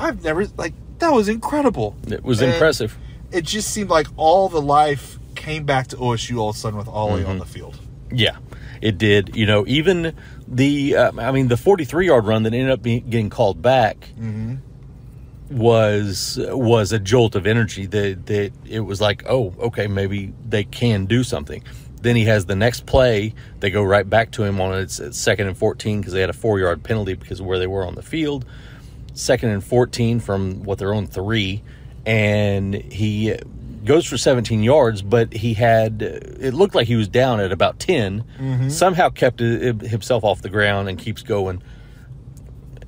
I've 0.00 0.22
never, 0.24 0.46
like, 0.56 0.72
that 1.00 1.12
was 1.12 1.28
incredible. 1.28 1.96
It 2.06 2.22
was 2.22 2.40
And 2.40 2.52
impressive. 2.52 2.96
It 3.34 3.44
just 3.44 3.70
seemed 3.70 3.90
like 3.90 4.06
all 4.16 4.48
the 4.48 4.62
life 4.62 5.18
came 5.34 5.64
back 5.64 5.88
to 5.88 5.96
OSU 5.96 6.38
all 6.38 6.50
of 6.50 6.56
a 6.56 6.58
sudden 6.58 6.78
with 6.78 6.88
Ollie 6.88 7.22
Mm-hmm. 7.22 7.30
on 7.30 7.38
the 7.38 7.44
field. 7.44 7.78
Yeah, 8.12 8.36
it 8.80 8.96
did. 8.98 9.34
You 9.34 9.44
know, 9.46 9.64
even 9.66 10.14
the 10.46 10.96
uh, 10.96 11.12
I 11.18 11.32
mean, 11.32 11.48
the 11.48 11.56
43 11.56 12.06
yard 12.06 12.26
run 12.26 12.44
that 12.44 12.54
ended 12.54 12.70
up 12.70 12.82
being, 12.82 13.08
getting 13.10 13.30
called 13.30 13.60
back 13.60 14.08
was 15.50 16.38
was 16.50 16.92
a 16.92 16.98
jolt 16.98 17.34
of 17.34 17.46
energy. 17.46 17.86
That 17.86 18.26
that 18.26 18.52
it 18.66 18.80
was 18.80 19.00
like, 19.00 19.24
oh, 19.28 19.54
okay, 19.58 19.86
maybe 19.86 20.32
they 20.48 20.64
can 20.64 21.06
do 21.06 21.22
something. 21.24 21.62
Then 22.00 22.16
he 22.16 22.24
has 22.26 22.46
the 22.46 22.56
next 22.56 22.86
play. 22.86 23.34
They 23.60 23.70
go 23.70 23.82
right 23.82 24.08
back 24.08 24.30
to 24.32 24.44
him 24.44 24.60
on 24.60 24.74
its, 24.78 25.00
its 25.00 25.18
second 25.18 25.46
and 25.46 25.56
14 25.56 26.00
because 26.00 26.12
they 26.12 26.20
had 26.20 26.30
a 26.30 26.34
four 26.34 26.58
yard 26.60 26.82
penalty 26.82 27.14
because 27.14 27.40
of 27.40 27.46
where 27.46 27.58
they 27.58 27.66
were 27.66 27.86
on 27.86 27.94
the 27.94 28.02
field. 28.02 28.44
Second 29.14 29.50
and 29.50 29.64
14 29.64 30.20
from 30.20 30.64
what 30.64 30.78
their 30.78 30.92
own 30.92 31.06
three, 31.06 31.62
and 32.06 32.74
he 32.74 33.36
goes 33.84 34.06
for 34.06 34.16
17 34.16 34.62
yards, 34.62 35.02
but 35.02 35.32
he 35.32 35.54
had 35.54 36.02
it 36.02 36.54
looked 36.54 36.74
like 36.74 36.86
he 36.86 36.96
was 36.96 37.08
down 37.08 37.40
at 37.40 37.52
about 37.52 37.78
10. 37.78 38.24
Mm-hmm. 38.38 38.68
Somehow 38.68 39.10
kept 39.10 39.40
himself 39.40 40.24
off 40.24 40.42
the 40.42 40.50
ground 40.50 40.88
and 40.88 40.98
keeps 40.98 41.22
going. 41.22 41.62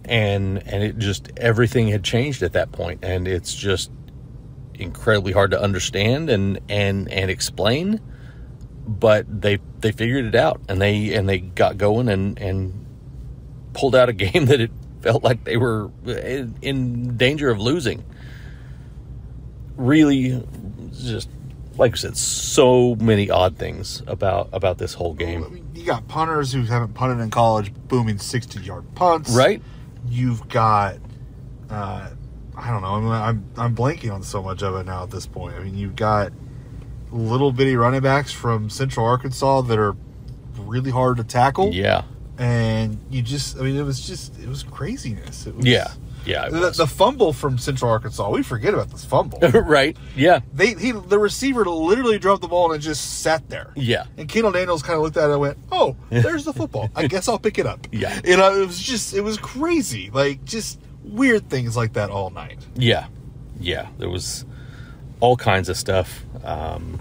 And 0.04 0.62
and 0.66 0.84
it 0.84 0.98
just 0.98 1.30
everything 1.36 1.88
had 1.88 2.04
changed 2.04 2.42
at 2.42 2.52
that 2.52 2.70
point, 2.70 3.04
and 3.04 3.26
it's 3.26 3.52
just 3.52 3.90
incredibly 4.74 5.32
hard 5.32 5.50
to 5.50 5.60
understand 5.60 6.30
and 6.30 6.60
and 6.68 7.10
and 7.10 7.30
explain. 7.30 8.00
But 8.86 9.26
they 9.40 9.58
they 9.80 9.90
figured 9.90 10.26
it 10.26 10.36
out 10.36 10.60
and 10.68 10.80
they 10.80 11.12
and 11.14 11.28
they 11.28 11.38
got 11.38 11.76
going 11.76 12.08
and 12.08 12.38
and 12.38 12.86
pulled 13.72 13.96
out 13.96 14.08
a 14.08 14.12
game 14.12 14.46
that 14.46 14.60
it 14.60 14.70
felt 15.02 15.24
like 15.24 15.42
they 15.42 15.56
were 15.56 15.90
in, 16.04 16.56
in 16.62 17.16
danger 17.16 17.50
of 17.50 17.58
losing. 17.58 18.04
Really, 19.76 20.42
just 20.98 21.28
like 21.76 21.92
I 21.92 21.96
said, 21.96 22.16
so 22.16 22.94
many 22.96 23.28
odd 23.30 23.56
things 23.58 24.02
about 24.06 24.48
about 24.52 24.78
this 24.78 24.94
whole 24.94 25.12
I 25.12 25.16
game. 25.16 25.40
mean, 25.52 25.70
you 25.74 25.84
got 25.84 26.08
punters 26.08 26.52
who 26.52 26.62
haven't 26.62 26.94
punted 26.94 27.20
in 27.22 27.30
college, 27.30 27.72
booming 27.88 28.18
sixty-yard 28.18 28.94
punts. 28.94 29.30
Right? 29.30 29.60
You've 30.08 30.48
got, 30.48 30.96
uh, 31.68 32.08
I 32.56 32.70
don't 32.70 32.80
know. 32.82 32.94
I'm, 32.94 33.06
I'm 33.08 33.44
I'm 33.56 33.74
blanking 33.76 34.12
on 34.14 34.22
so 34.22 34.42
much 34.42 34.62
of 34.62 34.74
it 34.76 34.86
now 34.86 35.02
at 35.02 35.10
this 35.10 35.26
point. 35.26 35.56
I 35.56 35.60
mean, 35.62 35.76
you've 35.76 35.96
got 35.96 36.32
little 37.10 37.52
bitty 37.52 37.76
running 37.76 38.00
backs 38.00 38.32
from 38.32 38.70
Central 38.70 39.04
Arkansas 39.04 39.62
that 39.62 39.78
are 39.78 39.94
really 40.58 40.90
hard 40.90 41.18
to 41.18 41.24
tackle. 41.24 41.72
Yeah. 41.72 42.02
and 42.38 42.98
you 43.10 43.22
just, 43.22 43.56
I 43.58 43.62
mean, 43.62 43.76
it 43.76 43.82
was 43.84 44.04
just, 44.06 44.38
it 44.38 44.48
was 44.48 44.62
craziness. 44.62 45.46
It 45.46 45.54
was, 45.54 45.64
Yeah. 45.66 45.88
Yeah. 46.26 46.48
The, 46.48 46.70
the 46.70 46.86
fumble 46.86 47.32
from 47.32 47.58
Central 47.58 47.90
Arkansas, 47.90 48.28
we 48.30 48.42
forget 48.42 48.74
about 48.74 48.90
this 48.90 49.04
fumble. 49.04 49.38
right. 49.62 49.96
Yeah. 50.14 50.40
they 50.52 50.74
he 50.74 50.92
the 50.92 51.18
receiver 51.18 51.64
literally 51.64 52.18
dropped 52.18 52.42
the 52.42 52.48
ball 52.48 52.72
and 52.72 52.80
it 52.80 52.84
just 52.84 53.20
sat 53.22 53.48
there. 53.48 53.72
Yeah. 53.76 54.04
And 54.16 54.28
Kendall 54.28 54.52
Daniels 54.52 54.82
kind 54.82 54.96
of 54.96 55.02
looked 55.02 55.16
at 55.16 55.28
it 55.28 55.32
and 55.32 55.40
went, 55.40 55.58
"Oh, 55.72 55.96
there's 56.10 56.44
the 56.44 56.52
football. 56.52 56.90
I 56.94 57.06
guess 57.06 57.28
I'll 57.28 57.38
pick 57.38 57.58
it 57.58 57.66
up." 57.66 57.86
Yeah. 57.92 58.20
You 58.24 58.36
know, 58.36 58.60
it 58.60 58.66
was 58.66 58.80
just 58.80 59.14
it 59.14 59.22
was 59.22 59.38
crazy. 59.38 60.10
Like 60.12 60.44
just 60.44 60.80
weird 61.02 61.48
things 61.48 61.76
like 61.76 61.92
that 61.94 62.10
all 62.10 62.30
night. 62.30 62.58
Yeah, 62.74 63.06
yeah. 63.60 63.88
There 63.98 64.10
was 64.10 64.44
all 65.20 65.36
kinds 65.36 65.68
of 65.68 65.76
stuff. 65.76 66.24
Um, 66.44 67.00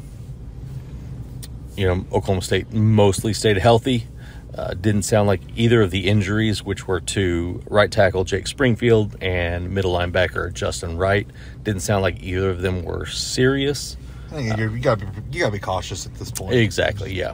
you 1.75 1.88
know, 1.88 2.05
Oklahoma 2.12 2.41
State 2.41 2.72
mostly 2.72 3.34
stayed 3.34 3.58
healthy. 3.58 4.08
Uh, 4.57 4.74
didn't 4.74 5.03
sound 5.03 5.27
like 5.27 5.41
either 5.55 5.81
of 5.81 5.91
the 5.91 6.07
injuries, 6.07 6.63
which 6.63 6.88
were 6.88 7.01
to 7.01 7.62
right 7.69 7.91
tackle 7.91 8.24
Jake 8.24 8.47
Springfield 8.47 9.15
and 9.21 9.71
middle 9.71 9.93
linebacker 9.93 10.53
Justin 10.53 10.97
Wright, 10.97 11.27
didn't 11.63 11.81
sound 11.81 12.03
like 12.03 12.21
either 12.24 12.50
of 12.50 12.62
them 12.62 12.83
were 12.83 13.05
serious. 13.05 13.97
I 14.27 14.35
think 14.35 14.57
you're, 14.57 14.71
you 14.71 14.79
got 14.79 15.00
to 15.00 15.05
be 15.07 15.21
you 15.31 15.41
got 15.41 15.47
to 15.47 15.51
be 15.51 15.59
cautious 15.59 16.05
at 16.05 16.15
this 16.15 16.31
point. 16.31 16.55
Exactly. 16.55 17.13
Yeah. 17.13 17.33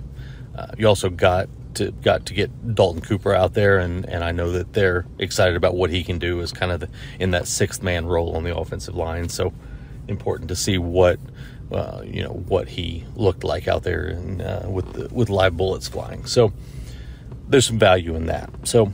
Uh, 0.57 0.67
you 0.77 0.87
also 0.87 1.09
got 1.09 1.47
to 1.75 1.91
got 1.91 2.25
to 2.25 2.33
get 2.33 2.75
Dalton 2.75 3.01
Cooper 3.01 3.33
out 3.33 3.53
there, 3.53 3.77
and 3.77 4.05
and 4.05 4.23
I 4.23 4.31
know 4.31 4.51
that 4.51 4.73
they're 4.73 5.05
excited 5.19 5.55
about 5.55 5.75
what 5.75 5.89
he 5.91 6.03
can 6.03 6.17
do 6.17 6.41
as 6.41 6.51
kind 6.51 6.71
of 6.71 6.79
the, 6.79 6.89
in 7.19 7.31
that 7.31 7.47
sixth 7.47 7.83
man 7.83 8.07
role 8.07 8.35
on 8.35 8.43
the 8.43 8.55
offensive 8.55 8.95
line. 8.95 9.29
So 9.29 9.53
important 10.07 10.49
to 10.49 10.55
see 10.55 10.77
what 10.77 11.19
uh, 11.71 12.01
you 12.03 12.23
know 12.23 12.33
what 12.47 12.67
he 12.67 13.05
looked 13.15 13.43
like 13.43 13.67
out 13.67 13.83
there 13.83 14.07
and 14.07 14.41
uh, 14.41 14.63
with 14.67 14.93
the, 14.93 15.13
with 15.13 15.29
live 15.29 15.55
bullets 15.55 15.87
flying. 15.87 16.25
So 16.25 16.51
there's 17.51 17.67
some 17.67 17.79
value 17.79 18.15
in 18.15 18.27
that. 18.27 18.49
So 18.63 18.91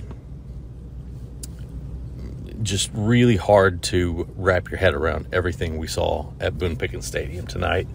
just 2.63 2.89
really 2.93 3.37
hard 3.37 3.81
to 3.81 4.27
wrap 4.35 4.69
your 4.69 4.77
head 4.79 4.93
around 4.93 5.27
everything 5.31 5.77
we 5.77 5.87
saw 5.87 6.31
at 6.39 6.57
Boone 6.57 6.75
Pickens 6.75 7.05
Stadium 7.05 7.47
tonight. 7.47 7.87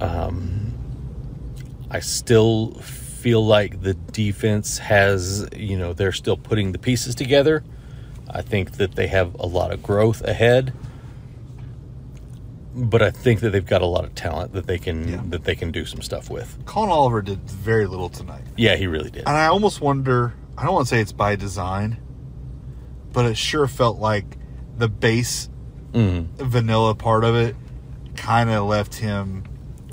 Um, 0.00 0.72
I 1.90 2.00
still 2.00 2.74
feel 2.74 3.44
like 3.44 3.80
the 3.80 3.94
defense 3.94 4.78
has, 4.78 5.48
you 5.56 5.76
know, 5.76 5.92
they're 5.92 6.12
still 6.12 6.36
putting 6.36 6.72
the 6.72 6.78
pieces 6.78 7.14
together. 7.14 7.64
I 8.28 8.42
think 8.42 8.72
that 8.72 8.94
they 8.94 9.06
have 9.08 9.34
a 9.34 9.46
lot 9.46 9.72
of 9.72 9.82
growth 9.82 10.22
ahead. 10.22 10.72
But 12.78 13.00
I 13.02 13.10
think 13.10 13.40
that 13.40 13.50
they've 13.50 13.64
got 13.64 13.80
a 13.80 13.86
lot 13.86 14.04
of 14.04 14.14
talent 14.14 14.52
that 14.52 14.66
they 14.66 14.78
can 14.78 15.08
Yeah. 15.08 15.20
that 15.30 15.44
they 15.44 15.54
can 15.54 15.70
do 15.72 15.86
some 15.86 16.02
stuff 16.02 16.28
with. 16.30 16.58
Collin 16.66 16.90
Oliver 16.90 17.22
did 17.22 17.40
very 17.48 17.86
little 17.86 18.10
tonight, 18.10 18.42
Yeah, 18.56 18.76
he 18.76 18.86
really 18.86 19.08
did. 19.10 19.20
and 19.26 19.36
I 19.36 19.46
almost 19.46 19.80
wonder. 19.80 20.34
I 20.58 20.64
don't 20.64 20.74
want 20.74 20.86
to 20.86 20.94
say 20.94 21.00
it's 21.00 21.12
by 21.12 21.36
design, 21.36 21.96
but 23.12 23.24
it 23.26 23.36
sure 23.36 23.66
felt 23.66 23.98
like 23.98 24.36
the 24.76 24.88
base 24.88 25.48
Mhm. 25.92 26.26
vanilla 26.38 26.94
part 26.94 27.24
of 27.24 27.34
it 27.34 27.56
kind 28.16 28.50
of 28.50 28.66
left 28.66 28.96
him 28.96 29.44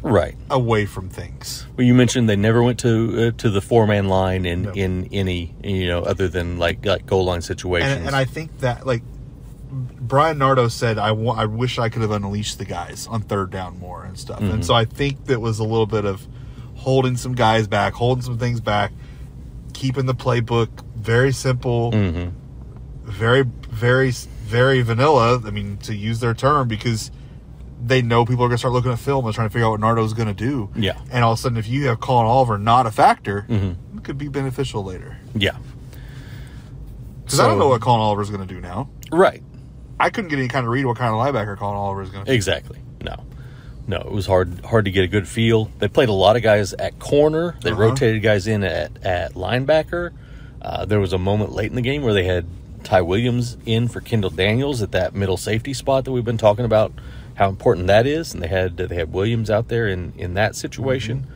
Right. 0.02 0.36
away 0.50 0.86
from 0.86 1.08
things. 1.08 1.66
Well, 1.78 1.88
you 1.88 1.94
mentioned 1.94 2.28
they 2.30 2.36
never 2.36 2.62
went 2.62 2.80
to 2.80 3.28
uh, 3.28 3.32
to 3.38 3.50
the 3.50 3.62
four 3.62 3.88
man 3.88 4.10
line 4.10 4.46
in 4.46 4.64
No. 4.64 4.72
in 4.72 5.08
any 5.14 5.54
you 5.64 5.88
know 5.88 6.02
other 6.02 6.28
than 6.28 6.60
like 6.60 6.86
like 6.86 7.06
goal 7.06 7.24
line 7.26 7.42
situations. 7.42 7.94
And, 8.00 8.08
and 8.08 8.16
I 8.16 8.26
think 8.26 8.60
that 8.60 8.86
like 8.86 9.04
Bryan 9.74 10.38
Nardo 10.38 10.68
said, 10.68 10.98
I 11.00 11.10
I 11.10 11.46
wish 11.46 11.80
I 11.80 11.90
could 11.90 12.02
have 12.04 12.12
unleashed 12.12 12.60
the 12.60 12.66
guys 12.66 13.08
on 13.08 13.22
third 13.22 13.50
down 13.52 13.80
more 13.80 14.04
and 14.04 14.18
stuff. 14.18 14.40
Mm-hmm. 14.40 14.52
And 14.56 14.66
so 14.66 14.74
I 14.74 14.86
think 14.86 15.26
that 15.26 15.40
was 15.40 15.60
a 15.60 15.64
little 15.64 15.88
bit 15.88 16.06
of 16.06 16.28
holding 16.76 17.18
some 17.18 17.34
guys 17.34 17.68
back, 17.68 17.94
holding 17.94 18.22
some 18.22 18.38
things 18.38 18.60
back, 18.62 18.92
keeping 19.74 20.06
the 20.06 20.14
playbook 20.16 20.70
very 20.96 21.32
simple, 21.32 21.92
Mhm. 21.92 22.32
very 23.04 23.44
very 23.70 24.12
very 24.12 24.82
vanilla. 24.84 25.42
I 25.46 25.50
mean, 25.50 25.78
to 25.84 25.96
use 25.96 26.20
their 26.20 26.34
term 26.36 26.68
because 26.68 27.10
they 27.86 28.02
know 28.02 28.24
people 28.26 28.46
are 28.46 28.48
going 28.48 28.56
to 28.56 28.60
start 28.60 28.74
looking 28.74 28.92
at 28.92 29.00
film 29.00 29.26
and 29.26 29.34
trying 29.34 29.50
to 29.50 29.52
figure 29.52 29.66
out 29.66 29.72
what 29.72 29.82
Nardo's 29.82 30.14
going 30.14 30.28
to 30.28 30.34
do. 30.34 30.70
Yeah. 30.76 30.94
And 31.12 31.24
all 31.24 31.34
of 31.34 31.40
a 31.40 31.42
sudden, 31.42 31.58
if 31.58 31.68
you 31.68 31.88
have 31.88 32.00
Collin 32.00 32.28
Oliver 32.28 32.58
not 32.58 32.86
a 32.86 32.92
factor, 32.92 33.46
Mhm. 33.50 33.76
it 33.98 34.04
could 34.04 34.18
be 34.18 34.28
beneficial 34.30 34.84
later. 34.84 35.18
yeah. 35.36 35.56
Because 37.26 37.40
I 37.40 37.48
don't 37.48 37.58
know 37.58 37.70
what 37.70 37.82
Collin 37.82 38.02
Oliver's 38.02 38.30
going 38.30 38.46
to 38.48 38.54
do 38.54 38.62
now. 38.62 38.90
Right. 39.12 39.42
I 40.00 40.10
couldn't 40.10 40.30
get 40.30 40.40
any 40.40 40.48
kind 40.48 40.66
of 40.66 40.72
read 40.72 40.86
what 40.86 40.98
kind 40.98 41.14
of 41.14 41.20
linebacker 41.20 41.58
Collin 41.58 41.76
Oliver 41.78 42.02
is 42.04 42.10
going 42.10 42.26
to. 42.26 42.34
Exactly. 42.34 42.80
No, 43.02 43.16
no, 43.88 43.98
it 43.98 44.12
was 44.12 44.26
hard 44.26 44.64
hard 44.66 44.86
to 44.86 44.92
get 44.92 45.04
a 45.04 45.08
good 45.08 45.28
feel. 45.28 45.72
They 45.80 45.88
played 45.88 46.10
a 46.10 46.14
lot 46.14 46.36
of 46.36 46.42
guys 46.44 46.74
at 46.74 47.00
corner. 47.00 47.56
They 47.62 47.72
Uh-huh. 47.72 47.82
rotated 47.82 48.22
guys 48.22 48.48
in 48.48 48.64
at 48.64 48.92
at 49.06 49.34
linebacker. 49.34 50.12
Uh, 50.62 50.86
there 50.86 51.00
was 51.00 51.14
a 51.14 51.18
moment 51.18 51.52
late 51.52 51.70
in 51.70 51.76
the 51.76 51.82
game 51.82 52.02
where 52.04 52.14
they 52.14 52.24
had 52.24 52.46
Ty 52.84 53.02
Williams 53.02 53.58
in 53.66 53.88
for 53.88 54.00
Kendall 54.02 54.30
Daniels 54.30 54.82
at 54.82 54.92
that 54.94 55.14
middle 55.14 55.38
safety 55.38 55.74
spot 55.74 56.06
that 56.06 56.12
we've 56.12 56.26
been 56.26 56.38
talking 56.38 56.66
about 56.66 56.92
how 57.36 57.50
important 57.50 57.88
that 57.88 58.06
is, 58.08 58.34
and 58.34 58.42
they 58.44 58.48
had 58.48 58.78
they 58.78 58.96
had 58.96 59.12
Williams 59.14 59.50
out 59.50 59.68
there 59.68 59.88
in 59.88 60.14
in 60.18 60.34
that 60.36 60.56
situation. 60.56 61.28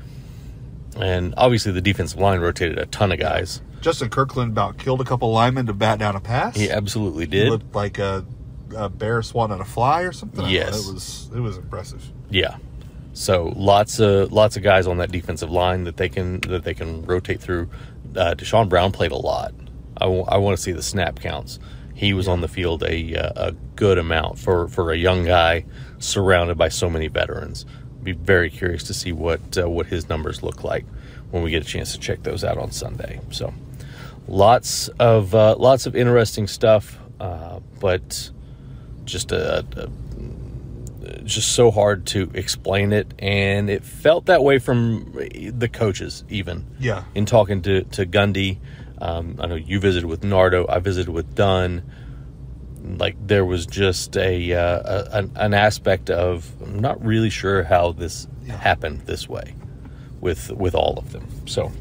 And 0.98 1.34
obviously, 1.38 1.72
the 1.72 1.82
defensive 1.82 2.20
line 2.20 2.40
rotated 2.40 2.80
a 2.80 2.86
ton 2.88 3.12
of 3.12 3.20
guys. 3.20 3.62
Justin 3.82 4.10
Kirkland 4.10 4.52
about 4.52 4.78
killed 4.80 5.00
a 5.02 5.04
couple 5.04 5.32
linemen 5.32 5.68
to 5.68 5.74
bat 5.74 6.00
down 6.00 6.16
a 6.16 6.20
pass. 6.20 6.56
He 6.56 6.70
absolutely 6.72 7.26
He 7.26 7.32
did. 7.32 7.50
looked 7.50 7.76
like 7.76 8.00
a, 8.00 8.26
a 8.76 8.90
bear 8.90 9.22
swatting 9.22 9.56
at 9.56 9.62
a 9.62 9.66
fly 9.66 10.02
or 10.04 10.12
something. 10.12 10.46
I. 10.46 10.50
Yes. 10.50 10.88
it 10.88 10.94
was 10.94 11.30
it 11.36 11.40
was 11.40 11.58
impressive. 11.58 12.04
Yeah. 12.30 12.58
So 13.14 13.54
lots 13.56 14.00
of 14.00 14.32
lots 14.32 14.58
of 14.58 14.64
guys 14.64 14.86
on 14.88 14.98
that 14.98 15.12
defensive 15.12 15.50
line 15.50 15.86
that 15.86 15.98
they 15.98 16.10
can 16.10 16.40
that 16.42 16.64
they 16.64 16.74
can 16.74 17.04
rotate 17.06 17.42
through. 17.42 17.70
Uh, 18.16 18.36
Deshaun 18.36 18.70
Brown 18.70 18.92
played 18.92 19.12
a 19.12 19.18
lot. 19.18 19.54
I 20.00 20.06
want 20.06 20.56
to 20.56 20.62
see 20.62 20.72
the 20.72 20.84
snap 20.84 21.20
counts. 21.20 21.60
He 21.96 22.14
was 22.14 22.28
on 22.28 22.42
the 22.42 22.48
field 22.48 22.84
a 22.84 23.16
uh, 23.16 23.48
a 23.48 23.52
good 23.76 23.98
amount 23.98 24.38
for 24.38 24.68
for 24.68 24.92
a 24.92 24.98
young 24.98 25.26
guy 25.26 25.66
surrounded 25.98 26.58
by 26.58 26.70
so 26.70 26.90
many 26.90 27.08
veterans. 27.08 27.66
Be 28.04 28.12
very 28.12 28.52
curious 28.52 28.84
to 28.84 28.94
see 28.94 29.12
what 29.12 29.58
uh, 29.58 29.68
what 29.68 29.88
his 29.88 30.08
numbers 30.08 30.44
look 30.44 30.64
like 30.64 30.86
when 31.32 31.42
we 31.42 31.50
get 31.50 31.64
a 31.64 31.66
chance 31.66 31.94
to 31.94 32.00
check 32.00 32.24
those 32.24 32.44
out 32.44 32.58
on 32.60 32.72
Sunday. 32.72 33.20
So 33.32 33.52
lots 34.28 34.90
of 35.00 35.34
uh, 35.34 35.56
lots 35.58 35.88
of 35.88 35.96
interesting 35.96 36.48
stuff, 36.48 37.00
uh, 37.20 37.60
but 37.80 38.30
just 39.08 39.32
a, 39.32 39.66
a 39.76 39.90
just 41.24 41.54
so 41.54 41.72
hard 41.72 42.06
to 42.08 42.30
explain 42.34 42.94
it. 42.94 43.14
And 43.20 43.70
it 43.70 43.84
felt 43.84 44.26
that 44.28 44.44
way 44.44 44.60
from 44.60 45.14
the 45.54 45.68
coaches 45.70 46.24
even 46.30 46.66
Yeah. 46.80 47.04
in 47.16 47.26
talking 47.26 47.62
to, 47.64 47.84
to 47.84 48.06
gundy. 48.06 48.60
Um, 49.00 49.38
i 49.40 49.46
know 49.48 49.56
you 49.56 49.80
visited 49.80 50.08
with 50.08 50.24
nardo. 50.24 50.66
I 50.68 50.80
visited 50.80 51.10
with 51.12 51.34
dunn. 51.36 51.84
Like 52.84 53.16
there 53.26 53.46
was 53.46 53.66
just 53.66 54.16
a, 54.18 54.54
uh, 54.54 54.82
a 55.12 55.18
an, 55.18 55.32
an 55.36 55.54
aspect 55.54 56.10
of 56.10 56.50
i'm 56.64 56.80
not 56.80 57.04
really 57.04 57.30
sure 57.30 57.64
how 57.64 57.92
this 57.92 58.28
happened 58.48 59.02
this 59.02 59.28
way 59.28 59.56
with 60.22 60.52
with 60.52 60.74
all 60.76 60.98
of 60.98 61.12
them. 61.12 61.28
So 61.48 61.72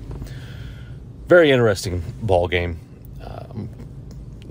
very 1.28 1.50
interesting 1.50 2.02
ball 2.22 2.48
game 2.48 2.78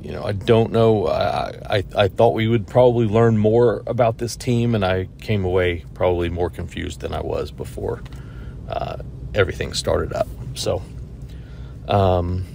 you 0.05 0.12
know, 0.12 0.24
I 0.24 0.33
don't 0.33 0.71
know. 0.71 1.07
I, 1.07 1.77
I 1.77 1.83
I 1.97 2.07
thought 2.09 2.35
we 2.35 2.47
would 2.47 2.67
probably 2.67 3.07
learn 3.07 3.39
more 3.39 3.81
about 3.88 4.19
this 4.19 4.35
team, 4.35 4.75
and 4.75 4.85
I 4.85 5.09
came 5.19 5.43
away 5.43 5.83
probably 5.95 6.29
more 6.29 6.51
confused 6.51 7.00
than 7.00 7.12
I 7.12 7.21
was 7.21 7.50
before 7.50 8.03
uh, 8.69 8.97
everything 9.33 9.74
started 9.74 10.13
up. 10.13 10.27
So, 10.53 10.83
um, 11.88 12.45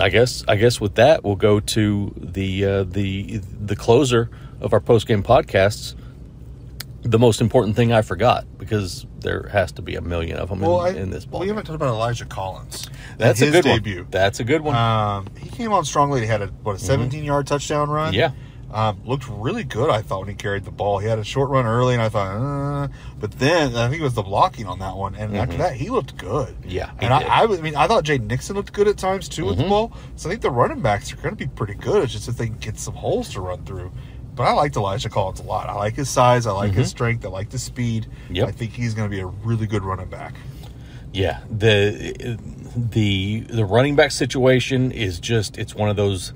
I 0.00 0.08
guess 0.08 0.42
I 0.48 0.56
guess 0.56 0.80
with 0.80 0.96
that 0.96 1.22
we'll 1.22 1.36
go 1.36 1.60
to 1.60 2.12
the 2.16 2.64
uh, 2.64 2.82
the 2.82 3.36
the 3.38 3.76
closer 3.76 4.28
of 4.60 4.72
our 4.72 4.80
post 4.80 5.06
game 5.06 5.22
podcasts. 5.22 5.94
The 7.02 7.18
most 7.18 7.40
important 7.40 7.76
thing 7.76 7.92
I 7.92 8.02
forgot 8.02 8.44
because 8.58 9.06
there 9.20 9.48
has 9.52 9.70
to 9.72 9.82
be 9.82 9.94
a 9.94 10.00
million 10.00 10.36
of 10.38 10.48
them 10.48 10.60
Well, 10.60 10.84
in, 10.84 10.96
I, 10.96 11.00
in 11.00 11.10
this 11.10 11.24
ball. 11.24 11.40
we 11.40 11.48
haven't 11.48 11.64
talked 11.64 11.76
about 11.76 11.90
Elijah 11.94 12.24
Collins. 12.24 12.88
That's 13.18 13.40
a 13.40 13.50
good 13.50 13.64
debut. 13.64 14.02
one. 14.02 14.10
That's 14.10 14.40
a 14.40 14.44
good 14.44 14.62
one. 14.62 14.74
Um, 14.74 15.28
he 15.38 15.48
came 15.48 15.72
on 15.72 15.84
strongly. 15.84 16.20
He 16.22 16.26
had 16.26 16.42
a 16.42 16.48
what 16.64 16.74
a 16.74 16.78
17 16.78 17.22
yard 17.24 17.46
touchdown 17.46 17.88
run. 17.88 18.12
Mm-hmm. 18.12 18.18
Yeah. 18.18 18.32
Um, 18.70 19.00
looked 19.06 19.26
really 19.30 19.64
good, 19.64 19.88
I 19.88 20.02
thought, 20.02 20.18
when 20.20 20.28
he 20.28 20.34
carried 20.34 20.64
the 20.66 20.70
ball. 20.70 20.98
He 20.98 21.06
had 21.08 21.18
a 21.18 21.24
short 21.24 21.48
run 21.48 21.64
early, 21.64 21.94
and 21.94 22.02
I 22.02 22.10
thought, 22.10 22.36
uh, 22.36 22.88
but 23.18 23.32
then 23.38 23.74
I 23.76 23.88
think 23.88 24.00
it 24.02 24.04
was 24.04 24.12
the 24.12 24.22
blocking 24.22 24.66
on 24.66 24.80
that 24.80 24.94
one. 24.94 25.14
And 25.14 25.34
after 25.38 25.56
that, 25.56 25.72
he 25.76 25.88
looked 25.88 26.18
good. 26.18 26.48
Mm-hmm. 26.48 26.68
Yeah, 26.68 26.90
and 26.98 27.14
I. 27.14 27.22
I, 27.22 27.44
was- 27.46 27.60
I 27.60 27.62
mean, 27.62 27.76
I 27.76 27.86
thought 27.86 28.04
Jay 28.04 28.18
Nixon 28.18 28.56
looked 28.56 28.74
good 28.74 28.86
at 28.86 28.98
times 28.98 29.26
too 29.26 29.46
with 29.46 29.54
Mm-hmm. 29.54 29.62
the 29.62 29.68
ball. 29.70 29.92
So 30.16 30.28
I 30.28 30.32
think 30.32 30.42
the 30.42 30.50
running 30.50 30.82
backs 30.82 31.10
are 31.12 31.16
going 31.16 31.30
to 31.30 31.36
be 31.36 31.46
pretty 31.46 31.74
good. 31.74 32.02
It's 32.02 32.12
just 32.12 32.28
if 32.28 32.36
they 32.36 32.46
can 32.48 32.58
get 32.58 32.78
some 32.78 32.92
holes 32.94 33.30
to 33.30 33.40
run 33.40 33.64
through. 33.64 33.90
But 34.38 34.44
I 34.44 34.52
liked 34.52 34.76
Elijah 34.76 35.08
Collins 35.08 35.40
a 35.40 35.42
lot. 35.42 35.68
I 35.68 35.72
like 35.72 35.96
his 35.96 36.08
size. 36.08 36.46
I 36.46 36.52
like 36.52 36.70
his 36.70 36.88
strength. 36.88 37.26
I 37.26 37.28
like 37.28 37.50
the 37.50 37.58
speed. 37.58 38.06
Mm-hmm. 38.06 38.36
Yep. 38.36 38.48
I 38.48 38.52
think 38.52 38.72
he's 38.72 38.94
going 38.94 39.10
to 39.10 39.14
be 39.14 39.20
a 39.20 39.26
really 39.26 39.66
good 39.66 39.82
running 39.82 40.06
back. 40.06 40.32
Yeah, 41.12 41.40
the 41.50 42.38
the 42.76 43.40
the 43.40 43.64
running 43.64 43.96
back 43.96 44.12
situation 44.12 44.92
is 44.92 45.18
just 45.18 45.58
it's 45.58 45.74
one 45.74 45.90
of 45.90 45.96
those, 45.96 46.34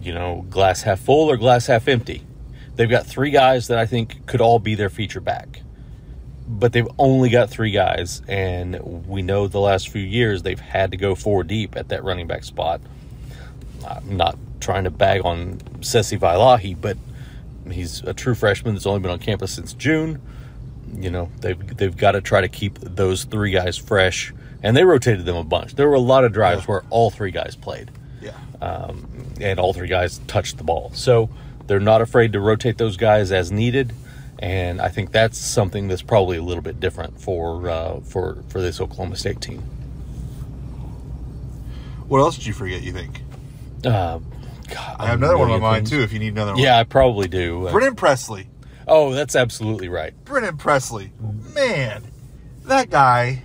you 0.00 0.14
know, 0.14 0.46
glass 0.48 0.80
half 0.80 1.00
full 1.00 1.30
or 1.30 1.36
glass 1.36 1.66
half 1.66 1.88
empty. 1.88 2.22
They've 2.76 2.88
got 2.88 3.04
three 3.04 3.30
guys 3.30 3.68
that 3.68 3.76
I 3.76 3.84
think 3.84 4.24
could 4.24 4.40
all 4.40 4.58
be 4.58 4.74
their 4.74 4.88
feature 4.88 5.20
back. 5.20 5.60
But 6.48 6.72
they've 6.72 6.88
only 6.98 7.28
got 7.28 7.50
three 7.50 7.70
guys 7.70 8.22
and 8.26 9.06
we 9.06 9.20
know 9.20 9.46
the 9.46 9.60
last 9.60 9.90
few 9.90 10.02
years 10.02 10.42
they've 10.42 10.58
had 10.58 10.92
to 10.92 10.96
go 10.96 11.14
four 11.14 11.44
deep 11.44 11.76
at 11.76 11.90
that 11.90 12.02
running 12.02 12.28
back 12.28 12.44
spot. 12.44 12.80
I'm 13.86 14.16
not 14.16 14.38
trying 14.58 14.84
to 14.84 14.90
bag 14.90 15.20
on 15.22 15.58
Sesi 15.80 16.18
Vailahi, 16.18 16.80
but 16.80 16.96
he's 17.70 18.00
a 18.02 18.14
true 18.14 18.34
freshman 18.34 18.74
that's 18.74 18.86
only 18.86 19.00
been 19.00 19.10
on 19.10 19.18
campus 19.18 19.52
since 19.52 19.72
June 19.72 20.20
you 20.94 21.10
know 21.10 21.30
they've 21.40 21.76
they've 21.76 21.96
got 21.96 22.12
to 22.12 22.20
try 22.20 22.40
to 22.40 22.48
keep 22.48 22.78
those 22.78 23.24
three 23.24 23.50
guys 23.50 23.76
fresh 23.76 24.32
and 24.62 24.76
they 24.76 24.84
rotated 24.84 25.24
them 25.26 25.36
a 25.36 25.44
bunch 25.44 25.74
there 25.74 25.88
were 25.88 25.94
a 25.94 26.00
lot 26.00 26.24
of 26.24 26.32
drives 26.32 26.62
Yeah. 26.62 26.66
where 26.66 26.82
all 26.90 27.10
three 27.10 27.32
guys 27.32 27.56
played 27.56 27.90
Yeah. 28.22 28.32
and 29.40 29.58
all 29.58 29.72
three 29.72 29.88
guys 29.88 30.18
touched 30.28 30.58
the 30.58 30.64
ball 30.64 30.92
so 30.94 31.28
they're 31.66 31.80
not 31.80 32.00
afraid 32.02 32.32
to 32.34 32.40
rotate 32.40 32.78
those 32.78 32.96
guys 32.96 33.32
as 33.32 33.50
needed 33.50 33.92
and 34.38 34.80
i 34.80 34.88
think 34.88 35.10
that's 35.10 35.38
something 35.38 35.88
that's 35.88 36.02
probably 36.02 36.36
a 36.36 36.42
little 36.42 36.62
bit 36.62 36.78
different 36.78 37.20
for 37.20 37.68
uh, 37.68 38.00
for 38.00 38.44
for 38.48 38.60
this 38.62 38.80
oklahoma 38.80 39.16
state 39.16 39.40
team 39.40 39.62
what 42.08 42.20
else 42.20 42.36
did 42.36 42.46
you 42.46 42.52
forget, 42.52 42.82
you 42.82 42.92
think? 42.92 43.20
uh, 43.84 44.20
God, 44.68 44.96
I 44.98 45.06
have 45.06 45.18
another 45.18 45.38
one 45.38 45.50
on 45.50 45.60
my 45.60 45.72
mind, 45.72 45.86
too, 45.86 46.00
if 46.00 46.12
you 46.12 46.18
need 46.18 46.32
another 46.32 46.52
one. 46.52 46.60
yeah 46.60 46.78
i 46.78 46.84
probably 46.84 47.28
do 47.28 47.66
Uh, 47.68 47.72
Brennan 47.72 47.94
Presley. 47.94 48.48
oh 48.88 49.12
that's 49.12 49.36
absolutely 49.36 49.88
right 49.88 50.12
Brennan 50.24 50.56
Presley. 50.56 51.12
Man, 51.54 52.04
that 52.64 52.90
guy, 52.90 53.42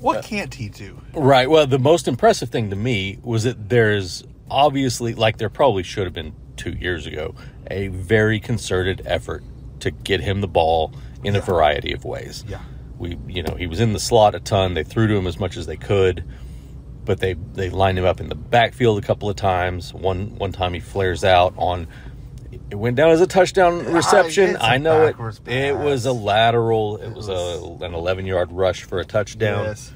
what 0.00 0.24
can't 0.24 0.54
he 0.54 0.68
do? 0.68 1.00
Right. 1.14 1.48
Well, 1.50 1.66
the 1.66 1.78
most 1.78 2.06
impressive 2.08 2.50
thing 2.50 2.70
to 2.70 2.76
me 2.76 3.18
was 3.22 3.44
that 3.44 3.68
there's 3.68 4.24
obviously, 4.50 5.14
like 5.14 5.38
there 5.38 5.48
probably 5.48 5.82
should 5.82 6.04
have 6.04 6.12
been 6.14 6.34
two 6.56 6.72
years 6.72 7.06
ago, 7.06 7.34
a 7.70 7.88
very 7.88 8.38
concerted 8.40 9.02
effort 9.04 9.42
to 9.80 9.90
get 9.90 10.20
him 10.20 10.40
the 10.40 10.48
ball 10.48 10.92
in 11.24 11.34
a 11.36 11.40
variety 11.40 11.92
of 11.92 12.04
ways. 12.04 12.44
Yeah. 12.48 12.60
We, 12.98 13.16
you 13.28 13.42
know, 13.42 13.54
he 13.54 13.66
was 13.66 13.80
in 13.80 13.92
the 13.92 14.00
slot 14.00 14.34
a 14.34 14.40
ton. 14.40 14.74
They 14.74 14.84
threw 14.84 15.06
to 15.08 15.14
him 15.14 15.26
as 15.26 15.38
much 15.38 15.56
as 15.56 15.66
they 15.66 15.76
could, 15.76 16.24
but 17.08 17.20
they 17.20 17.32
they 17.32 17.70
lined 17.70 17.98
him 17.98 18.04
up 18.04 18.20
in 18.20 18.28
the 18.28 18.34
backfield 18.34 19.02
a 19.02 19.06
couple 19.06 19.28
of 19.30 19.34
times. 19.34 19.92
One 19.94 20.36
one 20.36 20.52
time 20.52 20.74
he 20.74 20.80
flares 20.80 21.24
out 21.24 21.54
on. 21.56 21.88
It 22.70 22.74
went 22.74 22.96
down 22.96 23.10
as 23.10 23.20
a 23.22 23.26
touchdown 23.26 23.82
ah, 23.88 23.92
reception. 23.92 24.50
it's 24.50 24.58
a 24.60 24.64
I 24.64 24.76
know 24.76 25.02
it. 25.04 25.12
backwards 25.12 25.40
It 25.46 25.74
was 25.74 26.04
a 26.04 26.12
pass. 26.12 26.20
lateral. 26.22 26.98
It, 26.98 27.14
was, 27.14 27.26
was- 27.28 27.80
a 27.80 27.84
an 27.86 27.94
11 27.94 28.26
yard 28.26 28.52
rush 28.52 28.82
for 28.84 28.98
a 29.00 29.06
touchdown. 29.06 29.64
Yes. 29.64 29.90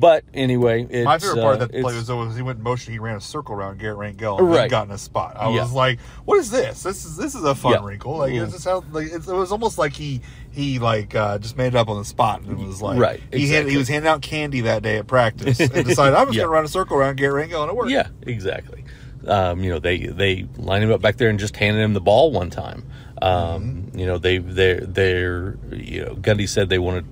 But 0.00 0.24
anyway, 0.32 0.86
it's, 0.88 1.04
My 1.04 1.18
favorite 1.18 1.42
part 1.42 1.60
uh, 1.60 1.64
of 1.64 1.70
that 1.70 1.70
play 1.82 1.94
was 1.94 2.06
though 2.06 2.16
was 2.24 2.34
he 2.34 2.40
went 2.42 2.56
in 2.58 2.64
motion. 2.64 2.94
He 2.94 2.98
ran 2.98 3.16
a 3.16 3.20
circle 3.20 3.54
around 3.54 3.78
Garrett 3.78 3.98
Rangel 4.16 4.38
and 4.38 4.50
Right. 4.50 4.70
got 4.70 4.86
in 4.86 4.92
a 4.92 4.98
spot. 4.98 5.36
I 5.38 5.50
Yeah. 5.50 5.60
was 5.60 5.72
like, 5.72 6.00
"What 6.24 6.38
is 6.38 6.50
this? 6.50 6.82
This 6.82 7.04
is 7.04 7.16
this 7.18 7.34
is 7.34 7.44
a 7.44 7.54
fun 7.54 7.72
Yeah. 7.72 7.84
wrinkle." 7.84 8.16
Like 8.16 8.32
Mm. 8.32 8.44
it's 8.44 8.52
just 8.54 8.64
how 8.64 8.82
like 8.92 9.08
it 9.12 9.26
was 9.26 9.52
almost 9.52 9.76
like 9.76 9.92
he 9.92 10.22
he 10.50 10.78
like 10.78 11.14
uh, 11.14 11.38
just 11.38 11.56
made 11.58 11.68
it 11.68 11.74
up 11.76 11.88
on 11.90 11.98
the 11.98 12.04
spot 12.06 12.40
and 12.40 12.50
it 12.50 12.66
was 12.66 12.80
like 12.80 12.98
Right, 12.98 13.20
He 13.30 13.48
had, 13.50 13.68
he 13.68 13.76
was 13.76 13.88
handing 13.88 14.08
out 14.10 14.22
candy 14.22 14.62
that 14.62 14.82
day 14.82 14.96
at 14.96 15.06
practice 15.06 15.60
and 15.60 15.84
decided 15.84 16.14
I'm 16.16 16.26
just 16.28 16.36
Yeah. 16.36 16.44
gonna 16.44 16.52
run 16.54 16.64
a 16.64 16.68
circle 16.68 16.96
around 16.96 17.16
Garrett 17.18 17.50
Rangel 17.50 17.60
and 17.62 17.70
it 17.70 17.76
worked. 17.76 17.90
Yeah, 17.90 18.08
exactly. 18.22 18.84
Um, 19.26 19.62
you 19.62 19.68
know, 19.70 19.78
they 19.78 19.98
they 20.06 20.46
lined 20.56 20.82
him 20.82 20.90
up 20.92 21.02
back 21.02 21.18
there 21.18 21.28
and 21.28 21.38
just 21.38 21.56
handed 21.56 21.82
him 21.82 21.92
the 21.92 22.00
ball 22.00 22.32
one 22.32 22.48
time. 22.48 22.84
Um, 23.20 23.90
You 23.94 24.06
know, 24.06 24.16
they 24.16 24.38
they 24.38 24.80
they're 24.80 25.58
you 25.72 26.04
know 26.06 26.14
Gundy 26.14 26.48
said 26.48 26.70
they 26.70 26.78
wanted 26.78 27.04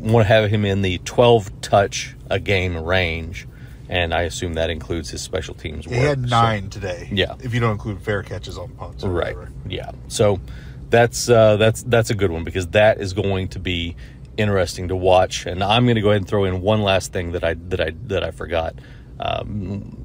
want 0.00 0.26
to 0.26 0.32
have 0.32 0.50
him 0.50 0.64
in 0.64 0.82
the 0.82 0.98
12 0.98 1.60
touch 1.60 2.14
a 2.30 2.38
game 2.40 2.76
range, 2.76 3.46
and 3.88 4.12
I 4.14 4.22
assume 4.22 4.54
that 4.54 4.70
includes 4.70 5.10
his 5.10 5.22
special 5.22 5.54
teams 5.54 5.86
work. 5.86 5.94
He 5.94 6.00
had 6.00 6.20
So- 6.22 6.26
nine 6.28 6.70
today. 6.70 7.08
Yeah. 7.12 7.34
if 7.40 7.54
you 7.54 7.60
don't 7.60 7.72
include 7.72 8.00
fair 8.02 8.22
catches 8.22 8.58
on 8.58 8.68
punts. 8.70 9.04
Or 9.04 9.10
right 9.10 9.34
whatever. 9.36 9.52
yeah 9.68 9.90
so 10.08 10.40
that's 10.90 11.28
uh, 11.28 11.56
that's 11.56 11.82
that's 11.84 12.10
a 12.10 12.14
good 12.14 12.30
one 12.30 12.44
because 12.44 12.68
that 12.68 13.00
is 13.00 13.12
going 13.12 13.48
to 13.48 13.58
be 13.58 13.94
interesting 14.38 14.86
to 14.88 14.94
watch 14.96 15.46
and 15.46 15.64
i'm 15.64 15.84
going 15.84 15.96
to 15.96 16.00
go 16.00 16.10
ahead 16.10 16.20
and 16.22 16.28
throw 16.28 16.44
in 16.44 16.60
one 16.62 16.80
last 16.82 17.12
thing 17.12 17.32
that 17.32 17.42
i 17.42 17.54
that 17.54 17.80
i 17.80 17.90
that 18.06 18.22
i 18.22 18.30
forgot 18.30 18.74
um, 19.18 19.96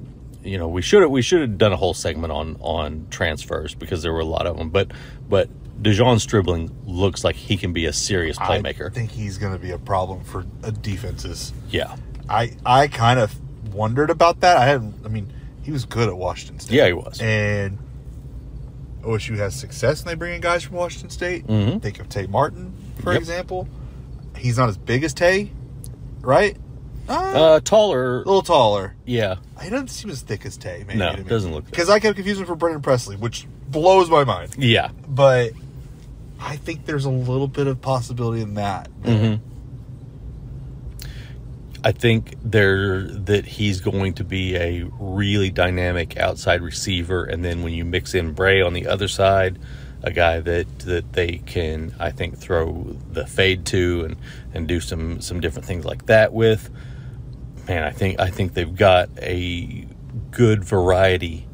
you 0.43 0.57
know 0.57 0.67
we 0.67 0.81
should 0.81 1.01
have 1.03 1.11
we 1.11 1.21
should 1.21 1.41
have 1.41 1.57
done 1.57 1.71
a 1.71 1.77
whole 1.77 1.93
segment 1.93 2.31
on 2.33 2.57
on 2.59 3.05
transfers 3.11 3.75
because 3.75 4.01
there 4.01 4.11
were 4.11 4.19
a 4.19 4.25
lot 4.25 4.45
of 4.47 4.57
them 4.57 4.69
but 4.69 4.91
but 5.29 5.49
De'Zhaun 5.83 6.19
Stribling 6.19 6.71
looks 6.85 7.23
like 7.23 7.35
he 7.35 7.57
can 7.57 7.73
be 7.73 7.85
a 7.85 7.93
serious 7.93 8.37
playmaker. 8.37 8.87
I 8.89 8.93
think 8.93 9.11
he's 9.11 9.37
going 9.37 9.53
to 9.53 9.59
be 9.59 9.71
a 9.71 9.77
problem 9.77 10.23
for 10.23 10.45
uh, 10.63 10.71
defenses. 10.71 11.53
yeah. 11.69 11.95
I 12.29 12.53
I 12.65 12.87
kind 12.87 13.19
of 13.19 13.35
wondered 13.73 14.09
about 14.09 14.39
that. 14.39 14.55
I 14.57 14.65
hadn't. 14.65 14.95
I 15.05 15.09
mean, 15.09 15.31
he 15.61 15.71
was 15.71 15.83
good 15.83 16.07
at 16.07 16.15
Washington 16.15 16.59
State. 16.59 16.75
Yeah, 16.77 16.87
he 16.87 16.93
was. 16.93 17.19
And 17.21 17.77
OSU 19.03 19.35
has 19.37 19.53
success 19.55 19.99
and 20.01 20.09
they 20.09 20.15
bring 20.15 20.33
in 20.35 20.41
guys 20.41 20.63
from 20.63 20.77
Washington 20.77 21.09
State. 21.09 21.45
Mhm. 21.47 21.81
Think 21.81 21.99
of 21.99 22.07
Tay 22.07 22.25
Martin, 22.27 22.73
for 23.01 23.11
Yep. 23.11 23.21
example. 23.21 23.67
He's 24.37 24.57
not 24.57 24.69
as 24.69 24.77
big 24.77 25.03
as 25.03 25.13
Tay, 25.13 25.51
right? 26.21 26.55
Uh, 27.09 27.13
Uh, 27.13 27.59
taller. 27.59 28.15
a 28.15 28.25
little 28.25 28.41
taller. 28.41 28.95
Yeah. 29.05 29.35
He 29.61 29.69
doesn't 29.69 29.89
seem 29.89 30.09
as 30.09 30.21
thick 30.21 30.45
as 30.45 30.55
Tay. 30.55 30.85
Maybe, 30.87 30.99
No, 30.99 31.13
doesn't 31.17 31.51
look. 31.51 31.65
Because 31.65 31.89
I 31.89 31.99
kept 31.99 32.15
confusing 32.15 32.43
him 32.43 32.47
for 32.47 32.55
Brennan 32.55 32.81
Presley, 32.81 33.17
which 33.17 33.45
blows 33.69 34.09
my 34.09 34.23
mind. 34.23 34.55
Yeah. 34.57 34.89
But 35.09 35.51
I 36.45 36.57
think 36.57 36.85
there's 36.85 37.05
a 37.05 37.09
little 37.09 37.47
bit 37.47 37.67
of 37.67 37.81
possibility 37.81 38.41
in 38.41 38.55
that. 38.55 38.89
Mhm. 39.03 39.39
I 41.85 41.91
think 41.91 42.35
there 42.43 43.01
that 43.01 43.45
he's 43.45 43.81
going 43.81 44.13
to 44.15 44.23
be 44.23 44.55
a 44.55 44.85
really 44.99 45.49
dynamic 45.49 46.17
outside 46.17 46.61
receiver, 46.61 47.23
and 47.23 47.43
then 47.43 47.63
when 47.63 47.73
you 47.73 47.85
mix 47.85 48.13
in 48.13 48.33
Bray 48.33 48.61
on 48.61 48.73
the 48.73 48.87
other 48.87 49.07
side, 49.07 49.57
a 50.01 50.11
guy 50.11 50.41
that 50.41 50.79
that 50.79 51.13
they 51.13 51.41
can, 51.45 51.93
I 51.99 52.11
think, 52.11 52.37
throw 52.37 52.95
the 53.11 53.25
fade 53.25 53.65
to 53.67 54.05
and 54.05 54.15
and 54.53 54.67
do 54.67 54.79
some 54.79 55.21
some 55.21 55.39
different 55.39 55.65
things 55.65 55.85
like 55.85 56.05
that 56.07 56.33
with. 56.33 56.69
Man, 57.67 57.83
I 57.83 57.91
think 57.91 58.19
I 58.19 58.29
think 58.29 58.53
they've 58.53 58.75
got 58.75 59.09
a 59.17 59.87
good 60.31 60.63
variety 60.63 61.47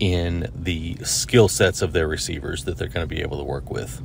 in 0.00 0.50
the 0.54 0.96
skill 1.04 1.48
sets 1.48 1.82
of 1.82 1.92
their 1.92 2.08
receivers 2.08 2.64
that 2.64 2.76
they're 2.76 2.88
going 2.88 3.08
to 3.08 3.12
be 3.14 3.22
able 3.22 3.38
to 3.38 3.44
work 3.44 3.70
with 3.70 4.02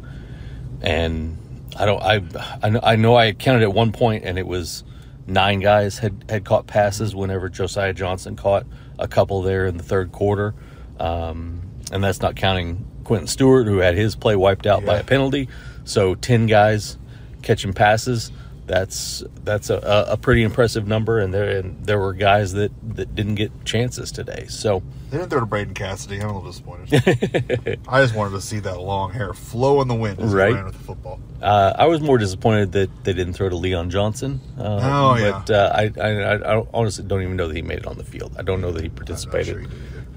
and 0.82 1.38
I 1.78 1.86
don't 1.86 2.02
I 2.02 2.22
I 2.62 2.70
know, 2.70 2.80
I 2.84 2.96
know 2.96 3.16
I 3.16 3.34
counted 3.34 3.64
at 3.64 3.74
one 3.74 3.92
point 3.92 4.24
and 4.26 4.38
it 4.38 4.48
was 4.48 4.84
nine 5.28 5.60
guys 5.60 6.00
had 6.00 6.26
had 6.30 6.46
caught 6.46 6.68
passes 6.68 7.16
whenever 7.16 7.50
Josiah 7.50 7.94
Johnson 7.94 8.36
caught 8.36 8.66
a 8.98 9.08
couple 9.08 9.42
there 9.42 9.66
in 9.68 9.78
the 9.78 9.84
third 9.84 10.12
quarter, 10.12 10.54
um, 11.00 11.62
and 11.92 12.04
that's 12.04 12.22
not 12.22 12.36
counting 12.36 12.86
Quentin 13.04 13.28
Stewart 13.28 13.66
who 13.68 13.78
had 13.78 13.96
his 13.96 14.16
play 14.16 14.36
wiped 14.36 14.66
out 14.66 14.86
by 14.86 14.98
a 14.98 15.04
penalty. 15.04 15.48
So 15.86 16.16
ten 16.16 16.48
guys 16.48 16.98
catching 17.42 17.74
passes. 17.74 18.32
That's 18.70 19.24
that's 19.44 19.72
a, 19.72 20.06
a, 20.10 20.16
pretty 20.16 20.44
impressive 20.44 20.86
number, 20.86 21.18
and 21.18 21.34
there 21.34 21.58
and 21.58 21.84
there 21.84 21.98
were 21.98 22.14
guys 22.14 22.54
that, 22.54 22.72
that 22.96 23.16
didn't 23.16 23.34
get 23.34 23.66
chances 23.66 24.12
today. 24.12 24.46
So 24.48 24.84
They 25.10 25.18
didn't 25.18 25.32
throw 25.32 25.40
to 25.40 25.48
Braden 25.48 25.74
Cassity. 25.74 26.22
I'm 26.22 26.30
a 26.30 26.34
little 26.38 26.52
disappointed. 26.52 27.80
I 27.90 28.04
just 28.04 28.14
wanted 28.14 28.34
to 28.36 28.42
see 28.42 28.60
that 28.60 28.80
long 28.80 29.12
hair 29.12 29.34
flow 29.34 29.82
in 29.82 29.88
the 29.88 29.96
wind 29.96 30.20
as 30.20 30.32
Right. 30.32 30.50
he 30.50 30.54
ran 30.54 30.66
with 30.66 30.78
the 30.78 30.84
football. 30.84 31.20
Uh, 31.42 31.74
I 31.80 31.88
was 31.88 32.00
more 32.00 32.20
disappointed 32.20 32.72
that 32.74 32.92
they 33.06 33.14
didn't 33.14 33.34
throw 33.34 33.50
to 33.50 33.56
Leon 33.56 33.90
Johnson. 33.90 34.40
Uh, 34.56 34.80
Oh, 34.84 35.16
yeah. 35.18 35.32
But 35.32 35.50
uh, 35.50 35.72
I, 35.74 35.92
I, 36.00 36.58
I 36.60 36.64
honestly 36.72 37.06
don't 37.06 37.24
even 37.24 37.38
know 37.38 37.48
that 37.48 37.56
he 37.56 37.64
made 37.64 37.80
it 37.80 37.88
on 37.88 37.98
the 37.98 38.04
field. 38.04 38.36
I 38.38 38.44
don't 38.44 38.62
know 38.62 38.72
that 38.72 38.82
he 38.84 38.90
I'm 38.90 38.94
not 38.94 38.98
participated. 38.98 39.48
sure 39.48 39.60
he. 39.62 39.68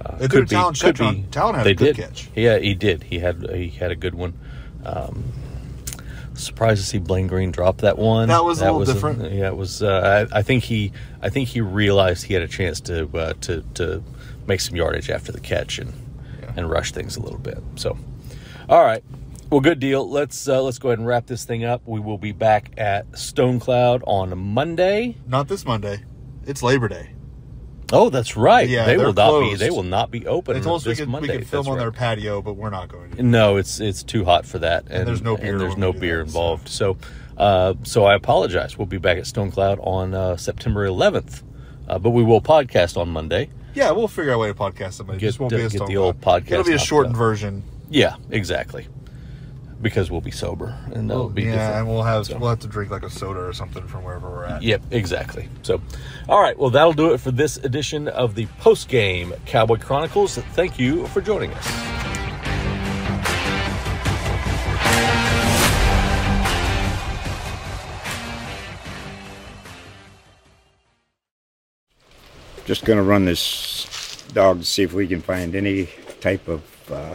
Uh, 0.05 0.17
They 0.17 0.29
threw 0.29 0.45
to 0.45 0.55
Talyn 0.55 0.73
Shettron. 0.75 1.27
Talyn 1.31 1.55
had 1.55 1.67
a 1.69 1.75
good 1.75 1.97
did. 1.97 2.05
catch. 2.05 2.29
Yeah, 2.37 2.59
he 2.59 2.75
did. 2.75 3.05
He 3.05 3.19
had 3.19 3.49
he 3.51 3.69
had 3.71 3.91
a 3.93 3.97
good 3.97 4.15
one. 4.15 4.35
Um, 4.85 5.25
surprised 6.43 6.81
to 6.83 6.87
see 6.87 6.99
Blaine 6.99 7.27
Green 7.27 7.51
drop 7.51 7.79
that 7.79 7.99
one. 7.99 8.29
That 8.29 8.45
was 8.45 8.61
a 8.61 8.71
little 8.73 8.85
different. 8.95 9.33
yeah, 9.33 9.49
it 9.49 9.57
was. 9.57 9.83
Uh, 9.83 10.27
I, 10.33 10.39
I 10.39 10.43
think 10.43 10.65
he 10.65 10.93
I 11.23 11.29
think 11.29 11.49
he 11.49 11.61
realized 11.61 12.25
he 12.25 12.35
had 12.35 12.43
a 12.43 12.49
chance 12.49 12.81
to 12.83 13.09
uh, 13.17 13.33
to 13.43 13.63
to 13.75 14.03
make 14.47 14.61
some 14.61 14.77
yardage 14.77 15.09
after 15.11 15.33
the 15.33 15.41
catch 15.41 15.79
and 15.79 15.93
Yeah. 16.41 16.53
and 16.57 16.71
rush 16.71 16.93
things 16.93 17.17
a 17.17 17.21
little 17.21 17.39
bit. 17.39 17.59
So, 17.77 17.97
all 18.69 18.85
right. 18.85 19.03
Well, 19.51 19.61
good 19.61 19.81
deal. 19.81 20.09
Let's 20.09 20.49
uh, 20.49 20.63
let's 20.63 20.79
go 20.79 20.89
ahead 20.89 20.99
and 20.99 21.07
wrap 21.07 21.27
this 21.27 21.45
thing 21.45 21.65
up. 21.65 21.83
We 21.87 22.01
will 22.01 22.19
be 22.19 22.33
back 22.33 22.73
at 22.79 23.19
Stone 23.19 23.61
Cloud 23.61 24.03
on 24.07 24.37
Monday. 24.39 25.17
Not 25.27 25.49
this 25.49 25.65
Monday. 25.67 26.03
It's 26.47 26.63
Labor 26.63 26.89
Day. 26.89 27.11
Oh, 27.93 28.09
that's 28.09 28.37
right. 28.37 28.69
Yeah, 28.69 28.87
they 28.87 28.97
will 28.97 29.13
not 29.13 29.41
be. 29.41 29.55
They 29.55 29.71
will 29.71 29.83
not 29.83 30.11
be 30.11 30.27
open. 30.27 30.55
They 30.55 30.63
told 30.63 30.81
us 30.81 30.87
we 30.87 30.97
could, 30.97 31.09
Monday. 31.09 31.33
we 31.33 31.39
could 31.41 31.47
film 31.49 31.65
That's 31.65 31.73
on 31.73 31.79
their 31.79 31.93
patio, 31.93 32.41
but 32.41 32.55
we're 32.55 32.71
not 32.71 32.89
going 32.89 33.13
to. 33.13 33.23
No, 33.23 33.59
it's 33.59 33.81
it's 33.81 34.03
too 34.03 34.25
hot 34.25 34.47
for 34.47 34.59
that, 34.61 34.87
and, 34.89 35.07
there's 35.07 35.21
no 35.21 35.37
beer 35.37 35.53
And 35.53 35.61
there's 35.61 35.77
no 35.77 35.93
beer 35.93 36.17
that, 36.17 36.23
involved. 36.23 36.69
So, 36.69 36.97
uh, 37.37 37.75
so 37.83 38.05
I 38.05 38.15
apologize. 38.15 38.79
We'll 38.79 38.87
be 38.87 38.99
back 38.99 39.19
at 39.19 39.27
Stone 39.27 39.51
Cloud 39.51 39.79
on 39.83 40.15
uh, 40.15 40.37
September 40.39 40.89
11th, 40.89 41.43
uh, 41.87 41.99
but 41.99 42.11
we 42.11 42.23
will 42.23 42.41
podcast 42.41 42.97
on 42.97 43.11
Monday. 43.11 43.51
Yeah, 43.75 43.91
we'll 43.91 44.09
figure 44.09 44.33
out 44.33 44.37
a 44.37 44.39
way 44.39 44.49
to 44.49 44.55
podcast 44.55 44.95
somebody. 44.95 45.19
Get- 45.19 45.27
Just 45.27 45.41
won't 45.41 45.51
be 45.51 45.57
a 45.57 45.69
get 45.69 45.73
the 45.73 45.79
Cloud. 45.79 45.97
old 45.97 46.21
podcast 46.21 46.53
It'll 46.53 46.65
be 46.65 46.73
a 46.73 46.79
shortened 46.79 47.17
version. 47.17 47.63
Yeah, 47.91 48.17
exactly. 48.31 48.87
Because 49.83 50.11
we'll 50.13 50.21
be 50.21 50.31
sober, 50.31 50.77
and 50.95 51.11
that'll 51.11 51.29
be 51.29 51.43
yeah, 51.43 51.51
different. 51.51 51.75
and 51.75 51.89
we'll 51.89 52.03
have 52.05 52.27
So- 52.27 52.39
we'll 52.39 52.51
have 52.51 52.61
to 52.61 52.69
drink 52.69 52.93
like 52.93 53.03
a 53.03 53.11
soda 53.11 53.41
or 53.41 53.53
something 53.53 53.85
from 53.89 54.05
wherever 54.05 54.31
we're 54.31 54.45
at. 54.45 54.63
Yep, 54.63 54.83
exactly. 54.93 55.49
So, 55.63 55.81
all 56.29 56.41
right. 56.41 56.57
Well, 56.57 56.71
that'll 56.71 56.93
do 56.93 57.13
it 57.13 57.19
for 57.21 57.33
this 57.33 57.57
edition 57.57 58.07
of 58.07 58.37
the 58.37 58.47
post 58.61 58.89
game 58.89 59.35
Cowboy 59.45 59.79
Chronicles. 59.79 60.37
Thank 60.37 60.79
you 60.79 61.09
for 61.09 61.21
joining 61.21 61.53
us. 61.53 61.93
Just 72.65 72.85
going 72.85 72.97
to 72.97 73.03
run 73.03 73.25
this 73.25 74.23
dog 74.33 74.61
to 74.61 74.65
see 74.65 74.83
if 74.83 74.93
we 74.93 75.07
can 75.07 75.21
find 75.21 75.55
any 75.55 75.89
type 76.21 76.47
of 76.49 76.63
uh, 76.91 77.15